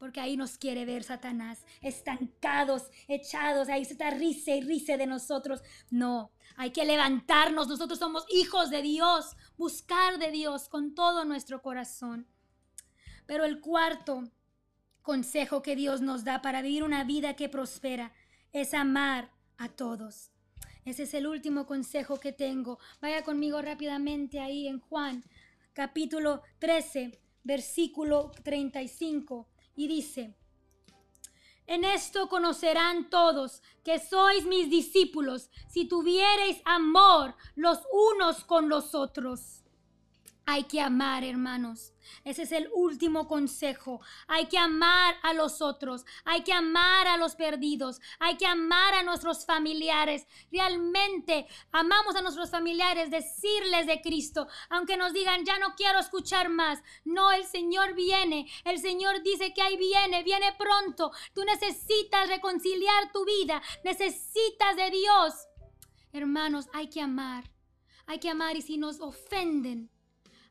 porque 0.04 0.20
ahí 0.20 0.36
nos 0.36 0.58
quiere 0.58 0.84
ver 0.84 1.06
Satanás, 1.06 1.64
estancados, 1.80 2.92
echados, 3.08 3.70
ahí 3.70 3.86
se 3.86 3.94
está 3.94 4.10
risa 4.10 4.52
y 4.52 4.60
risa 4.60 4.98
de 4.98 5.08
nosotros. 5.08 5.62
No, 5.92 6.34
hay 6.58 6.72
que 6.72 6.84
levantarnos, 6.84 7.70
nosotros 7.70 8.00
somos 8.00 8.26
hijos 8.30 8.70
de 8.70 8.82
Dios, 8.82 9.38
buscar 9.56 10.20
de 10.20 10.30
Dios 10.32 10.68
con 10.68 10.94
todo 10.94 11.24
nuestro 11.24 11.62
corazón. 11.62 12.28
Pero 13.26 13.46
el 13.46 13.62
cuarto 13.62 14.30
consejo 15.04 15.62
que 15.62 15.78
Dios 15.78 16.02
nos 16.02 16.26
da 16.26 16.42
para 16.42 16.62
vivir 16.62 16.84
una 16.84 17.06
vida 17.06 17.38
que 17.38 17.48
prospera 17.48 18.12
es 18.52 18.74
amar 18.74 19.32
a 19.58 19.70
todos. 19.70 20.32
Ese 20.84 21.04
es 21.04 21.14
el 21.14 21.28
último 21.28 21.66
consejo 21.66 22.20
que 22.20 22.34
tengo. 22.34 22.78
Vaya 23.00 23.24
conmigo 23.24 23.62
rápidamente 23.62 24.42
ahí 24.42 24.68
en 24.68 24.82
Juan 24.82 25.24
capítulo 25.72 26.42
13, 26.60 27.22
versículo 27.46 28.32
35 28.44 29.53
y 29.76 29.88
dice, 29.88 30.36
en 31.66 31.86
esto 31.86 32.28
conocerán 32.28 33.10
todos 33.10 33.62
que 33.84 34.00
sois 34.00 34.46
mis 34.46 34.70
discípulos 34.70 35.50
si 35.70 35.88
tuviereis 35.88 36.62
amor 36.66 37.36
los 37.56 37.80
unos 37.92 38.44
con 38.44 38.70
los 38.70 38.94
otros. 38.94 39.63
Hay 40.46 40.66
que 40.66 40.82
amar, 40.82 41.24
hermanos. 41.24 41.94
Ese 42.26 42.44
es 42.44 42.52
el 42.52 42.70
último 42.74 43.30
consejo. 43.30 44.02
Hay 44.28 44.48
que 44.48 44.58
amar 44.58 45.16
a 45.24 45.34
los 45.34 45.62
otros. 45.62 46.06
Hay 46.26 46.44
que 46.44 46.52
amar 46.52 47.08
a 47.08 47.16
los 47.16 47.36
perdidos. 47.36 48.02
Hay 48.20 48.36
que 48.36 48.46
amar 48.46 48.94
a 48.94 49.04
nuestros 49.04 49.46
familiares. 49.46 50.28
Realmente 50.52 51.48
amamos 51.72 52.18
a 52.18 52.22
nuestros 52.22 52.50
familiares, 52.50 53.10
decirles 53.10 53.88
de 53.88 54.02
Cristo, 54.02 54.48
aunque 54.70 54.98
nos 54.98 55.14
digan, 55.14 55.46
ya 55.46 55.60
no 55.60 55.76
quiero 55.76 56.00
escuchar 56.00 56.50
más. 56.50 56.84
No, 57.06 57.32
el 57.32 57.46
Señor 57.46 57.94
viene. 57.94 58.52
El 58.66 58.80
Señor 58.80 59.24
dice 59.24 59.54
que 59.54 59.62
ahí 59.62 59.78
viene, 59.78 60.24
viene 60.24 60.54
pronto. 60.58 61.12
Tú 61.34 61.46
necesitas 61.46 62.28
reconciliar 62.28 63.14
tu 63.14 63.24
vida. 63.24 63.62
Necesitas 63.86 64.76
de 64.76 64.92
Dios. 64.92 65.48
Hermanos, 66.12 66.68
hay 66.74 66.90
que 66.90 67.00
amar. 67.00 67.50
Hay 68.06 68.20
que 68.20 68.30
amar 68.30 68.58
y 68.58 68.62
si 68.62 68.78
nos 68.78 69.00
ofenden, 69.00 69.90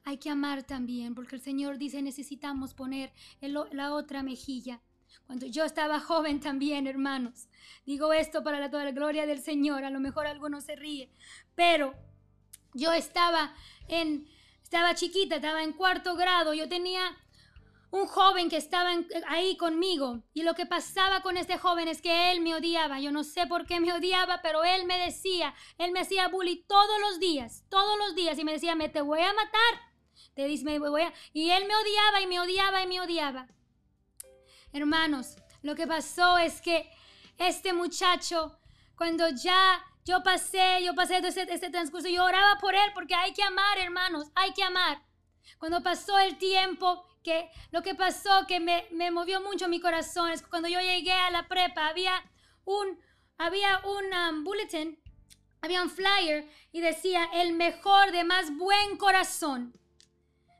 hay 0.04 0.18
que 0.18 0.30
amar 0.30 0.62
también, 0.62 1.14
porque 1.14 1.36
el 1.36 1.42
Señor 1.42 1.78
dice 1.78 2.02
necesitamos 2.02 2.74
poner 2.74 3.12
la 3.40 3.94
otra 3.94 4.22
mejilla. 4.22 4.80
Cuando 5.26 5.46
yo 5.46 5.64
estaba 5.64 6.00
joven 6.00 6.40
también, 6.40 6.86
hermanos, 6.86 7.48
digo 7.86 8.12
esto 8.12 8.42
para 8.42 8.58
la, 8.58 8.70
toda 8.70 8.84
la 8.84 8.92
gloria 8.92 9.26
del 9.26 9.40
Señor, 9.40 9.84
a 9.84 9.90
lo 9.90 10.00
mejor 10.00 10.26
algunos 10.26 10.64
se 10.64 10.76
ríe, 10.76 11.10
pero 11.54 11.94
yo 12.74 12.92
estaba 12.92 13.54
en, 13.88 14.28
estaba 14.62 14.94
chiquita, 14.94 15.36
estaba 15.36 15.62
en 15.62 15.72
cuarto 15.72 16.16
grado, 16.16 16.54
yo 16.54 16.68
tenía 16.68 17.02
un 17.92 18.06
joven 18.06 18.48
que 18.48 18.56
estaba 18.56 18.90
ahí 19.28 19.56
conmigo 19.58 20.22
y 20.32 20.42
lo 20.44 20.54
que 20.54 20.64
pasaba 20.64 21.20
con 21.20 21.36
este 21.36 21.58
joven 21.58 21.88
es 21.88 22.00
que 22.00 22.32
él 22.32 22.40
me 22.40 22.54
odiaba. 22.54 22.98
Yo 22.98 23.12
no 23.12 23.22
sé 23.22 23.46
por 23.46 23.66
qué 23.66 23.80
me 23.80 23.92
odiaba, 23.92 24.40
pero 24.42 24.64
él 24.64 24.86
me 24.86 24.98
decía, 24.98 25.54
él 25.76 25.92
me 25.92 26.00
hacía 26.00 26.28
bully 26.28 26.64
todos 26.66 27.00
los 27.00 27.20
días, 27.20 27.64
todos 27.68 27.98
los 27.98 28.14
días 28.14 28.38
y 28.38 28.44
me 28.44 28.52
decía, 28.52 28.74
me 28.74 28.88
te 28.88 29.02
voy 29.02 29.20
a 29.20 29.34
matar. 29.34 29.91
Te 30.34 30.46
dice, 30.46 30.64
me 30.64 30.78
voy 30.78 31.02
a... 31.02 31.12
Y 31.32 31.50
él 31.50 31.66
me 31.66 31.74
odiaba 31.74 32.20
y 32.20 32.26
me 32.26 32.40
odiaba 32.40 32.82
y 32.82 32.86
me 32.86 33.00
odiaba. 33.00 33.48
Hermanos, 34.72 35.36
lo 35.62 35.74
que 35.74 35.86
pasó 35.86 36.38
es 36.38 36.60
que 36.60 36.90
este 37.38 37.72
muchacho, 37.72 38.58
cuando 38.96 39.28
ya 39.28 39.84
yo 40.04 40.22
pasé, 40.22 40.82
yo 40.82 40.94
pasé 40.94 41.18
este, 41.18 41.52
este 41.52 41.70
transcurso, 41.70 42.08
yo 42.08 42.24
oraba 42.24 42.58
por 42.58 42.74
él 42.74 42.90
porque 42.94 43.14
hay 43.14 43.32
que 43.32 43.42
amar, 43.42 43.78
hermanos, 43.78 44.28
hay 44.34 44.52
que 44.52 44.62
amar. 44.62 45.02
Cuando 45.58 45.82
pasó 45.82 46.18
el 46.18 46.38
tiempo, 46.38 47.06
que 47.22 47.48
lo 47.70 47.82
que 47.82 47.94
pasó 47.94 48.46
que 48.48 48.60
me, 48.60 48.86
me 48.90 49.10
movió 49.10 49.40
mucho 49.40 49.68
mi 49.68 49.80
corazón 49.80 50.30
es 50.30 50.42
cuando 50.42 50.68
yo 50.68 50.80
llegué 50.80 51.12
a 51.12 51.30
la 51.30 51.46
prepa, 51.46 51.88
había 51.88 52.12
un, 52.64 52.98
había 53.38 53.80
un 53.84 54.04
um, 54.12 54.44
bulletin, 54.44 55.00
había 55.60 55.82
un 55.82 55.90
flyer 55.90 56.48
y 56.72 56.80
decía, 56.80 57.28
el 57.34 57.52
mejor 57.52 58.10
de 58.10 58.24
más 58.24 58.56
buen 58.56 58.96
corazón 58.96 59.78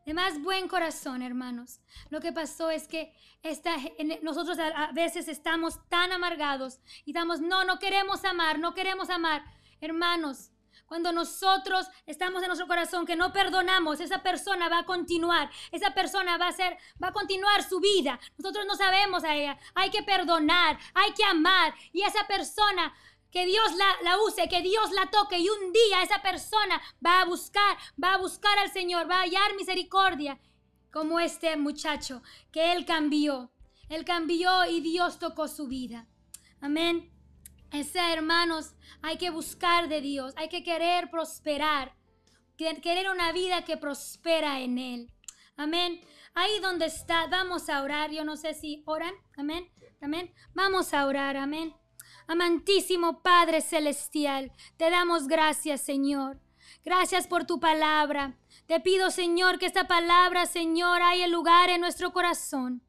de 0.05 0.15
más 0.15 0.41
buen 0.43 0.69
corazón, 0.69 1.23
hermanos. 1.23 1.81
Lo 2.11 2.21
que 2.21 2.33
pasó 2.33 2.71
es 2.71 2.88
que 2.88 3.15
esta, 3.43 3.77
nosotros 4.23 4.59
a, 4.59 4.93
veces 4.93 5.29
estamos 5.29 5.79
tan 5.88 6.12
amargados 6.12 6.81
y 7.05 7.11
estamos, 7.11 7.41
no, 7.41 7.65
no 7.65 7.79
queremos 7.79 8.25
amar, 8.25 8.59
no 8.59 8.75
queremos 8.75 9.11
amar. 9.11 9.45
Hermanos, 9.81 10.51
cuando 10.87 11.11
nosotros 11.11 11.87
estamos 12.05 12.43
en 12.43 12.49
nuestro 12.49 12.69
corazón 12.69 13.07
que 13.07 13.17
no 13.17 13.33
perdonamos, 13.33 14.01
esa 14.01 14.23
persona 14.23 14.69
va 14.69 14.81
a 14.81 14.85
continuar, 14.85 15.51
esa 15.71 15.95
persona 15.95 16.37
va 16.37 16.49
a 16.49 16.53
ser, 16.53 16.77
va 17.03 17.09
a 17.09 17.12
continuar 17.12 17.62
su 17.62 17.81
vida. 17.81 18.21
Nosotros 18.37 18.67
no 18.67 18.77
sabemos 18.77 19.25
a 19.25 19.35
ella. 19.35 19.59
Hay 19.75 19.91
que 19.91 20.03
perdonar, 20.03 20.79
hay 20.93 21.12
que 21.15 21.25
amar 21.25 21.75
y 21.93 22.03
esa 22.03 22.27
persona 22.27 22.93
que 23.33 23.47
Dios 23.47 23.73
la, 24.03 24.18
use, 24.18 24.49
que 24.49 24.61
Dios 24.61 24.92
la 24.92 25.11
toque 25.11 25.38
y 25.38 25.49
un 25.49 25.73
día 25.73 26.03
esa 26.03 26.21
persona 26.21 26.81
va 27.05 27.23
a 27.23 27.25
buscar, 27.25 27.77
va 28.03 28.14
a 28.14 28.18
buscar 28.18 28.59
al 28.59 28.71
Señor, 28.71 29.11
va 29.11 29.21
a 29.21 29.23
hallar 29.23 29.57
misericordia, 29.57 30.38
como 30.92 31.18
este 31.18 31.57
muchacho, 31.57 32.23
que 32.53 32.73
él 32.73 32.85
cambió, 32.85 33.51
él 33.88 34.05
cambió 34.05 34.66
y 34.66 34.81
Dios 34.81 35.18
tocó 35.18 35.49
su 35.49 35.66
vida. 35.66 36.07
Amén. 36.61 37.11
Ese, 37.73 37.99
hermanos, 38.12 38.75
hay 39.01 39.16
que 39.16 39.31
buscar 39.31 39.88
de 39.88 40.03
Dios, 40.03 40.35
hay 40.37 40.51
que 40.51 40.62
querer 40.62 41.11
prosperar, 41.11 41.97
querer 42.57 43.11
una 43.11 43.33
vida 43.33 43.64
que 43.64 43.79
prospera 43.79 44.61
en 44.61 44.79
Él. 44.79 45.12
Amén. 45.57 46.01
Ahí 46.35 46.61
donde 46.61 46.87
está, 46.87 47.27
vamos 47.27 47.68
a 47.68 47.83
orar. 47.83 48.11
Yo 48.11 48.25
no 48.25 48.37
sé 48.37 48.55
si 48.55 48.83
oran. 48.87 49.14
Amén. 49.37 49.71
Amén. 50.01 50.33
Vamos 50.55 50.95
a 50.95 51.07
orar. 51.07 51.37
Amén. 51.37 51.75
Amantísimo 52.27 53.23
Padre 53.23 53.61
Celestial, 53.61 54.53
te 54.77 54.91
damos 54.91 55.27
gracias, 55.27 55.81
Señor. 55.81 56.41
Gracias 56.85 57.27
por 57.27 57.45
tu 57.45 57.61
palabra. 57.61 58.37
Te 58.67 58.81
pido, 58.81 59.11
Señor, 59.11 59.59
que 59.59 59.67
esta 59.67 59.87
palabra, 59.87 60.47
Señor, 60.47 61.03
haya 61.03 61.27
lugar 61.29 61.71
en 61.71 61.81
nuestro 61.81 62.13
corazón. 62.13 62.83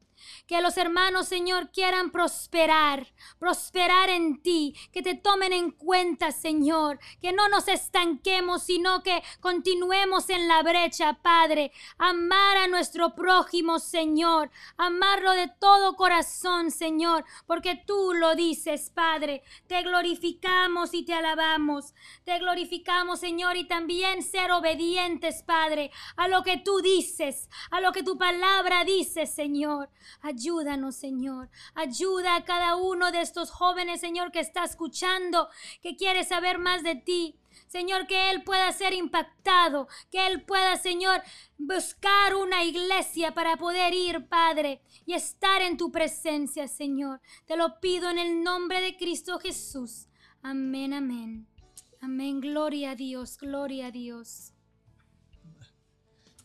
Que 0.46 0.60
los 0.60 0.76
hermanos, 0.76 1.28
Señor, 1.28 1.70
quieran 1.70 2.10
prosperar, 2.10 3.06
prosperar 3.38 4.10
en 4.10 4.42
ti, 4.42 4.76
que 4.92 5.02
te 5.02 5.14
tomen 5.14 5.52
en 5.52 5.70
cuenta, 5.70 6.32
Señor, 6.32 6.98
que 7.20 7.32
no 7.32 7.48
nos 7.48 7.68
estanquemos, 7.68 8.64
sino 8.64 9.02
que 9.02 9.22
continuemos 9.40 10.30
en 10.30 10.48
la 10.48 10.62
brecha, 10.62 11.18
Padre. 11.22 11.72
Amar 11.98 12.56
a 12.58 12.68
nuestro 12.68 13.14
prójimo, 13.14 13.78
Señor, 13.78 14.50
amarlo 14.76 15.32
de 15.32 15.48
todo 15.58 15.96
corazón, 15.96 16.70
Señor, 16.70 17.24
porque 17.46 17.82
tú 17.86 18.12
lo 18.14 18.34
dices, 18.34 18.90
Padre. 18.90 19.42
Te 19.66 19.82
glorificamos 19.82 20.94
y 20.94 21.04
te 21.04 21.14
alabamos. 21.14 21.94
Te 22.24 22.38
glorificamos, 22.38 23.20
Señor, 23.20 23.56
y 23.56 23.66
también 23.66 24.22
ser 24.22 24.50
obedientes, 24.52 25.42
Padre, 25.42 25.90
a 26.16 26.28
lo 26.28 26.42
que 26.42 26.58
tú 26.58 26.80
dices, 26.80 27.48
a 27.70 27.80
lo 27.80 27.92
que 27.92 28.02
tu 28.02 28.16
palabra 28.18 28.84
dice, 28.84 29.26
Señor. 29.26 29.90
Ayúdanos, 30.24 30.96
Señor. 30.96 31.50
Ayuda 31.74 32.36
a 32.36 32.44
cada 32.46 32.76
uno 32.76 33.12
de 33.12 33.20
estos 33.20 33.50
jóvenes, 33.50 34.00
Señor, 34.00 34.32
que 34.32 34.40
está 34.40 34.64
escuchando, 34.64 35.50
que 35.82 35.96
quiere 35.96 36.24
saber 36.24 36.58
más 36.58 36.82
de 36.82 36.94
ti. 36.94 37.36
Señor, 37.66 38.06
que 38.06 38.30
Él 38.30 38.42
pueda 38.42 38.72
ser 38.72 38.94
impactado, 38.94 39.86
que 40.10 40.26
Él 40.26 40.42
pueda, 40.42 40.78
Señor, 40.78 41.20
buscar 41.58 42.36
una 42.36 42.64
iglesia 42.64 43.34
para 43.34 43.58
poder 43.58 43.92
ir, 43.92 44.26
Padre, 44.26 44.80
y 45.04 45.12
estar 45.12 45.60
en 45.60 45.76
tu 45.76 45.92
presencia, 45.92 46.68
Señor. 46.68 47.20
Te 47.44 47.58
lo 47.58 47.78
pido 47.78 48.08
en 48.08 48.18
el 48.18 48.42
nombre 48.42 48.80
de 48.80 48.96
Cristo 48.96 49.38
Jesús. 49.38 50.08
Amén, 50.42 50.94
amén. 50.94 51.46
Amén. 52.00 52.40
Gloria 52.40 52.92
a 52.92 52.96
Dios, 52.96 53.36
gloria 53.36 53.88
a 53.88 53.90
Dios. 53.90 54.54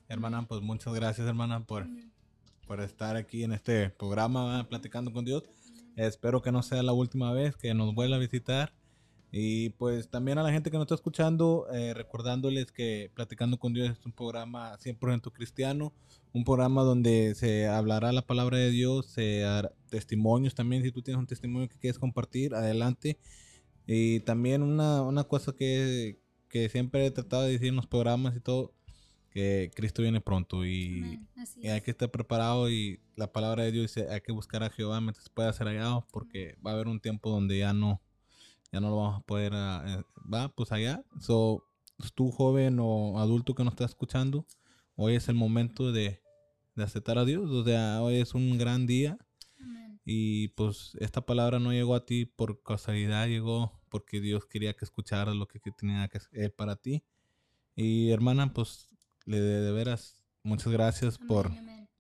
Hermana, 0.09 0.45
pues 0.45 0.61
muchas 0.61 0.93
gracias, 0.93 1.25
hermana, 1.25 1.65
por, 1.65 1.87
por 2.69 2.82
estar 2.82 3.15
aquí 3.15 3.43
en 3.43 3.51
este 3.51 3.89
programa, 3.89 4.67
platicando 4.69 5.12
con 5.12 5.25
Dios. 5.25 5.41
Espero 5.95 6.43
que 6.43 6.51
no 6.51 6.62
sea 6.62 6.84
la 6.84 6.93
última 6.93 7.34
vez 7.34 7.58
que 7.58 7.73
nos 7.73 7.95
vuelva 7.95 8.17
a 8.17 8.19
visitar. 8.19 8.75
Y 9.32 9.71
pues 9.71 10.12
también 10.12 10.38
a 10.38 10.43
la 10.43 10.51
gente 10.51 10.69
que 10.69 10.77
nos 10.77 10.84
está 10.84 10.93
escuchando, 10.93 11.65
eh, 11.73 11.95
recordándoles 11.95 12.71
que 12.71 13.12
Platicando 13.15 13.58
con 13.58 13.73
Dios 13.73 13.89
es 13.89 14.05
un 14.05 14.12
programa 14.12 14.77
100% 14.77 15.34
cristiano, 15.34 15.93
un 16.32 16.43
programa 16.43 16.84
donde 16.84 17.34
se 17.34 17.65
hablará 17.67 18.12
la 18.12 18.27
palabra 18.27 18.60
de 18.60 18.69
Dios, 18.69 19.08
se 19.08 19.45
hará 19.45 19.71
testimonios 19.89 20.53
también, 20.53 20.84
si 20.84 20.91
tú 20.91 21.01
tienes 21.01 21.19
un 21.19 21.25
testimonio 21.25 21.69
que 21.69 21.79
quieres 21.79 21.97
compartir, 21.97 22.53
adelante. 22.53 23.17
Y 23.88 24.19
también 24.19 24.62
una, 24.62 25.01
una 25.01 25.23
cosa 25.23 25.53
que, 25.53 26.19
que 26.49 26.69
siempre 26.69 27.08
he 27.08 27.10
tratado 27.10 27.43
de 27.43 27.53
decir 27.53 27.69
en 27.69 27.77
los 27.77 27.88
programas 27.88 28.36
y 28.36 28.41
todo, 28.41 28.75
que 29.39 29.71
Cristo 29.73 30.02
viene 30.02 30.21
pronto 30.21 30.65
y, 30.65 31.19
hay 31.63 31.82
que 31.82 31.91
estar 31.91 32.12
preparado 32.12 32.69
y 32.69 32.99
la 33.15 33.32
palabra 33.32 33.63
de 33.63 33.71
Dios 33.71 33.93
dice 33.93 34.10
hay 34.12 34.21
que 34.21 34.32
buscar 34.32 34.63
a 34.63 34.69
Jehová 34.69 34.99
mientras 35.02 35.30
pueda 35.30 35.54
ser 35.54 35.67
hallado 35.67 36.06
porque 36.12 36.58
va 36.65 36.71
a 36.71 36.73
haber 36.73 36.88
un 36.88 36.99
tiempo 36.99 37.30
donde 37.30 37.58
ya 37.58 37.73
no 37.73 38.02
ya 38.71 38.80
no 38.80 38.89
lo 38.89 38.97
vamos 38.97 39.19
a 39.19 39.25
poder 39.25 39.54
ah, 39.56 39.84
eh, 39.88 40.04
va 40.32 40.49
pues 40.49 40.71
allá 40.71 41.04
so 41.19 41.63
tú 42.15 42.32
joven 42.32 42.80
o 42.82 43.19
adulto 43.19 43.56
que 43.56 43.63
nos 43.63 43.73
está 43.73 43.86
escuchando 43.86 44.45
hoy 44.95 45.15
es 45.15 45.30
el 45.30 45.36
momento 45.36 45.91
de, 45.91 46.21
de 46.75 46.84
aceptar 46.84 47.17
a 47.17 47.25
Dios 47.25 47.49
o 47.49 47.63
sea 47.63 48.02
hoy 48.02 48.15
es 48.15 48.34
un 48.34 48.58
gran 48.58 48.88
día 48.88 49.17
y 50.06 50.49
pues 50.49 50.97
esta 50.99 51.21
palabra 51.21 51.60
no 51.60 51.71
llegó 51.71 51.95
a 51.95 52.06
ti 52.06 52.25
por 52.25 52.62
casualidad 52.63 53.28
llegó 53.28 53.80
porque 53.89 54.21
Dios 54.21 54.45
quería 54.45 54.73
que 54.73 54.86
escucharas 54.86 55.36
lo 55.36 55.47
que, 55.47 55.60
tenía 55.60 56.08
que 56.08 56.17
hacer 56.17 56.54
para 56.56 56.75
ti. 56.75 57.04
Y 57.75 58.12
hermana 58.12 58.54
pues 58.54 58.89
le 59.29 59.39
de, 59.39 59.71
veras, 59.71 60.23
muchas 60.41 60.73
gracias 60.73 61.19
por, 61.19 61.51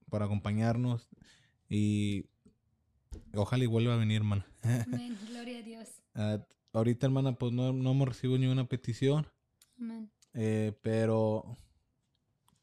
por 0.09 0.23
acompañarnos 0.23 1.07
y 1.69 2.25
ojalá 3.35 3.63
y 3.63 3.67
vuelva 3.67 3.93
a 3.93 3.97
venir, 3.97 4.17
hermana. 4.17 4.47
Amén, 4.63 5.15
gloria 5.29 5.59
a 5.59 5.61
Dios. 5.61 5.89
Ah, 6.15 6.39
ahorita, 6.73 7.05
hermana, 7.05 7.33
pues 7.33 7.53
no, 7.53 7.71
no 7.71 7.91
hemos 7.91 8.07
recibido 8.07 8.39
ninguna 8.39 8.67
petición. 8.67 9.27
Amén. 9.77 10.11
Eh, 10.33 10.73
pero, 10.81 11.55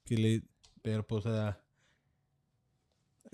que 0.04 0.16
le, 0.16 0.42
pero 0.82 1.06
pues, 1.06 1.24
uh, 1.26 1.52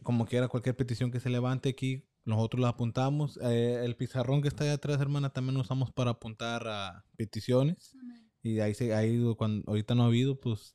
como 0.03 0.27
quiera, 0.27 0.49
cualquier 0.49 0.77
petición 0.77 1.11
que 1.11 1.21
se 1.21 1.31
levante 1.31 1.71
aquí, 1.71 2.05
nosotros 2.27 2.61
la 2.61 2.69
apuntamos. 2.69 3.39
Eh, 3.43 3.81
el 3.83 3.97
pizarrón 3.97 4.43
que 4.43 4.49
está 4.49 4.65
ahí 4.65 4.71
atrás, 4.71 5.01
hermana, 5.01 5.33
también 5.33 5.55
lo 5.55 5.63
usamos 5.63 5.91
para 5.91 6.11
apuntar 6.11 6.69
a 6.69 7.07
peticiones. 7.17 7.97
Y 8.43 8.61
ahí 8.61 8.75
se 8.75 8.89
ido, 9.07 9.35
cuando 9.37 9.65
ahorita 9.71 9.95
no 9.95 10.03
ha 10.03 10.07
habido, 10.07 10.39
pues 10.39 10.75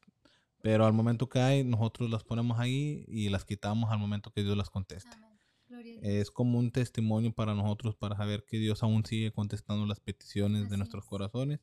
pero 0.68 0.86
al 0.86 0.92
momento 0.92 1.30
que 1.30 1.40
hay, 1.40 1.64
nosotros 1.64 2.10
las 2.10 2.26
ponemos 2.26 2.60
ahí 2.60 3.06
y 3.08 3.30
las 3.30 3.46
quitamos 3.46 3.90
al 3.90 4.00
momento 4.00 4.34
que 4.34 4.44
Dios 4.44 4.58
las 4.58 4.70
conteste. 4.70 5.16
Es 6.02 6.30
como 6.30 6.60
un 6.60 6.72
testimonio 6.72 7.32
para 7.32 7.54
nosotros 7.54 7.96
para 7.96 8.18
saber 8.18 8.44
que 8.44 8.58
Dios 8.58 8.84
aún 8.84 9.06
sigue 9.06 9.32
contestando 9.32 9.86
las 9.86 10.02
peticiones 10.02 10.70
de 10.70 10.76
nuestros 10.76 11.06
corazones. 11.06 11.62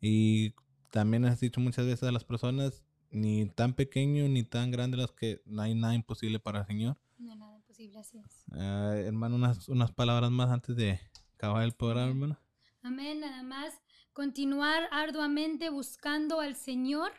Y 0.00 0.52
también 0.90 1.24
has 1.26 1.38
dicho 1.38 1.60
muchas 1.60 1.86
veces 1.86 2.08
a 2.08 2.10
las 2.10 2.24
personas, 2.24 2.82
ni 3.12 3.46
tan 3.46 3.74
pequeño 3.74 4.26
ni 4.26 4.42
tan 4.42 4.72
grande 4.72 4.96
las 4.96 5.12
que 5.12 5.40
no 5.44 5.62
hay 5.62 5.76
nada 5.76 5.94
imposible 5.94 6.40
para 6.40 6.62
el 6.62 6.66
Señor. 6.66 6.96
No 7.18 7.30
hay 7.30 7.38
nada 7.38 7.54
imposible, 7.54 8.00
así 8.00 8.18
es. 8.18 8.44
Ah, 8.50 8.94
hermano, 8.96 9.36
unas, 9.36 9.68
unas 9.68 9.92
palabras 9.92 10.32
más 10.32 10.50
antes 10.50 10.74
de 10.74 10.98
acabar 11.36 11.62
el 11.62 11.72
programa, 11.72 12.08
hermano. 12.08 12.40
Amén, 12.82 13.20
nada 13.20 13.44
más 13.44 13.74
continuar 14.12 14.88
arduamente 14.90 15.70
buscando 15.70 16.40
al 16.40 16.56
Señor 16.56 17.12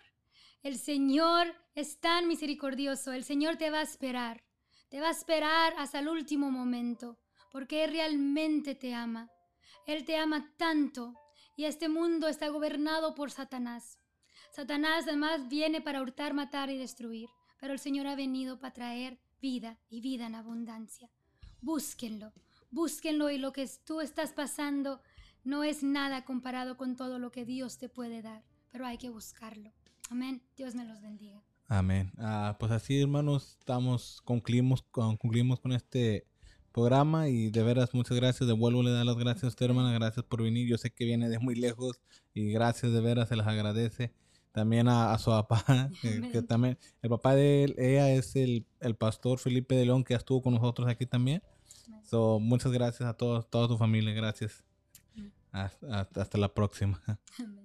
el 0.65 0.79
Señor 0.79 1.53
es 1.75 1.99
tan 1.99 2.27
misericordioso, 2.27 3.13
el 3.13 3.23
Señor 3.23 3.55
te 3.55 3.69
va 3.69 3.81
a 3.81 3.83
esperar, 3.83 4.43
te 4.89 4.99
va 4.99 5.09
a 5.09 5.11
esperar 5.11 5.75
hasta 5.77 5.99
el 5.99 6.07
último 6.07 6.49
momento, 6.49 7.19
porque 7.51 7.83
Él 7.83 7.91
realmente 7.91 8.73
te 8.73 8.95
ama. 8.95 9.29
Él 9.85 10.05
te 10.05 10.17
ama 10.17 10.55
tanto 10.57 11.13
y 11.55 11.65
este 11.65 11.87
mundo 11.87 12.27
está 12.27 12.47
gobernado 12.47 13.13
por 13.13 13.29
Satanás. 13.29 13.99
Satanás 14.51 15.03
además 15.07 15.47
viene 15.49 15.81
para 15.81 16.01
hurtar, 16.01 16.33
matar 16.33 16.71
y 16.71 16.79
destruir, 16.79 17.29
pero 17.59 17.71
el 17.71 17.79
Señor 17.79 18.07
ha 18.07 18.15
venido 18.15 18.57
para 18.57 18.73
traer 18.73 19.19
vida 19.39 19.77
y 19.87 20.01
vida 20.01 20.25
en 20.25 20.33
abundancia. 20.33 21.11
Búsquenlo, 21.61 22.33
búsquenlo 22.71 23.29
y 23.29 23.37
lo 23.37 23.53
que 23.53 23.69
tú 23.85 24.01
estás 24.01 24.33
pasando 24.33 24.99
no 25.43 25.63
es 25.63 25.83
nada 25.83 26.25
comparado 26.25 26.75
con 26.75 26.95
todo 26.95 27.19
lo 27.19 27.31
que 27.31 27.45
Dios 27.45 27.77
te 27.77 27.87
puede 27.87 28.23
dar, 28.23 28.43
pero 28.71 28.87
hay 28.87 28.97
que 28.97 29.11
buscarlo. 29.11 29.71
Amén. 30.09 30.41
Dios 30.55 30.75
me 30.75 30.85
los 30.85 31.01
bendiga. 31.01 31.41
Amén. 31.67 32.11
Ah, 32.17 32.55
pues 32.59 32.71
así, 32.71 33.01
hermanos, 33.01 33.57
estamos, 33.59 34.21
concluimos, 34.23 34.83
concluimos 34.91 35.59
con 35.59 35.71
este 35.71 36.27
programa 36.71 37.29
y 37.29 37.49
de 37.49 37.63
veras 37.63 37.93
muchas 37.93 38.17
gracias. 38.17 38.47
Devuelvo 38.47 38.83
le 38.83 38.91
dar 38.91 39.05
las 39.05 39.17
gracias 39.17 39.45
a 39.45 39.47
usted, 39.47 39.65
hermana. 39.65 39.93
Gracias 39.93 40.25
por 40.25 40.43
venir. 40.43 40.67
Yo 40.67 40.77
sé 40.77 40.91
que 40.91 41.05
viene 41.05 41.29
de 41.29 41.39
muy 41.39 41.55
lejos 41.55 42.01
y 42.33 42.51
gracias 42.51 42.91
de 42.91 43.01
veras, 43.01 43.29
se 43.29 43.35
las 43.35 43.47
agradece. 43.47 44.13
También 44.51 44.87
a, 44.87 45.17
su 45.17 45.31
papá, 45.31 45.63
que, 46.31 46.41
también, 46.41 46.77
el 47.01 47.09
papá 47.09 47.35
de 47.35 47.65
él, 47.65 47.75
ella 47.77 48.09
es 48.11 48.35
el, 48.35 48.65
el, 48.79 48.95
pastor 48.95 49.39
Felipe 49.39 49.75
de 49.75 49.85
León 49.85 50.03
que 50.03 50.13
estuvo 50.13 50.41
con 50.41 50.53
nosotros 50.53 50.87
aquí 50.87 51.05
también. 51.05 51.41
So, 52.03 52.39
muchas 52.39 52.71
gracias 52.71 53.09
a 53.09 53.13
todos, 53.15 53.49
toda 53.49 53.67
su 53.67 53.77
familia. 53.77 54.13
Gracias. 54.13 54.63
Hasta, 55.51 55.99
hasta, 55.99 56.21
hasta 56.21 56.37
la 56.37 56.53
próxima. 56.53 57.01
Amén. 57.39 57.64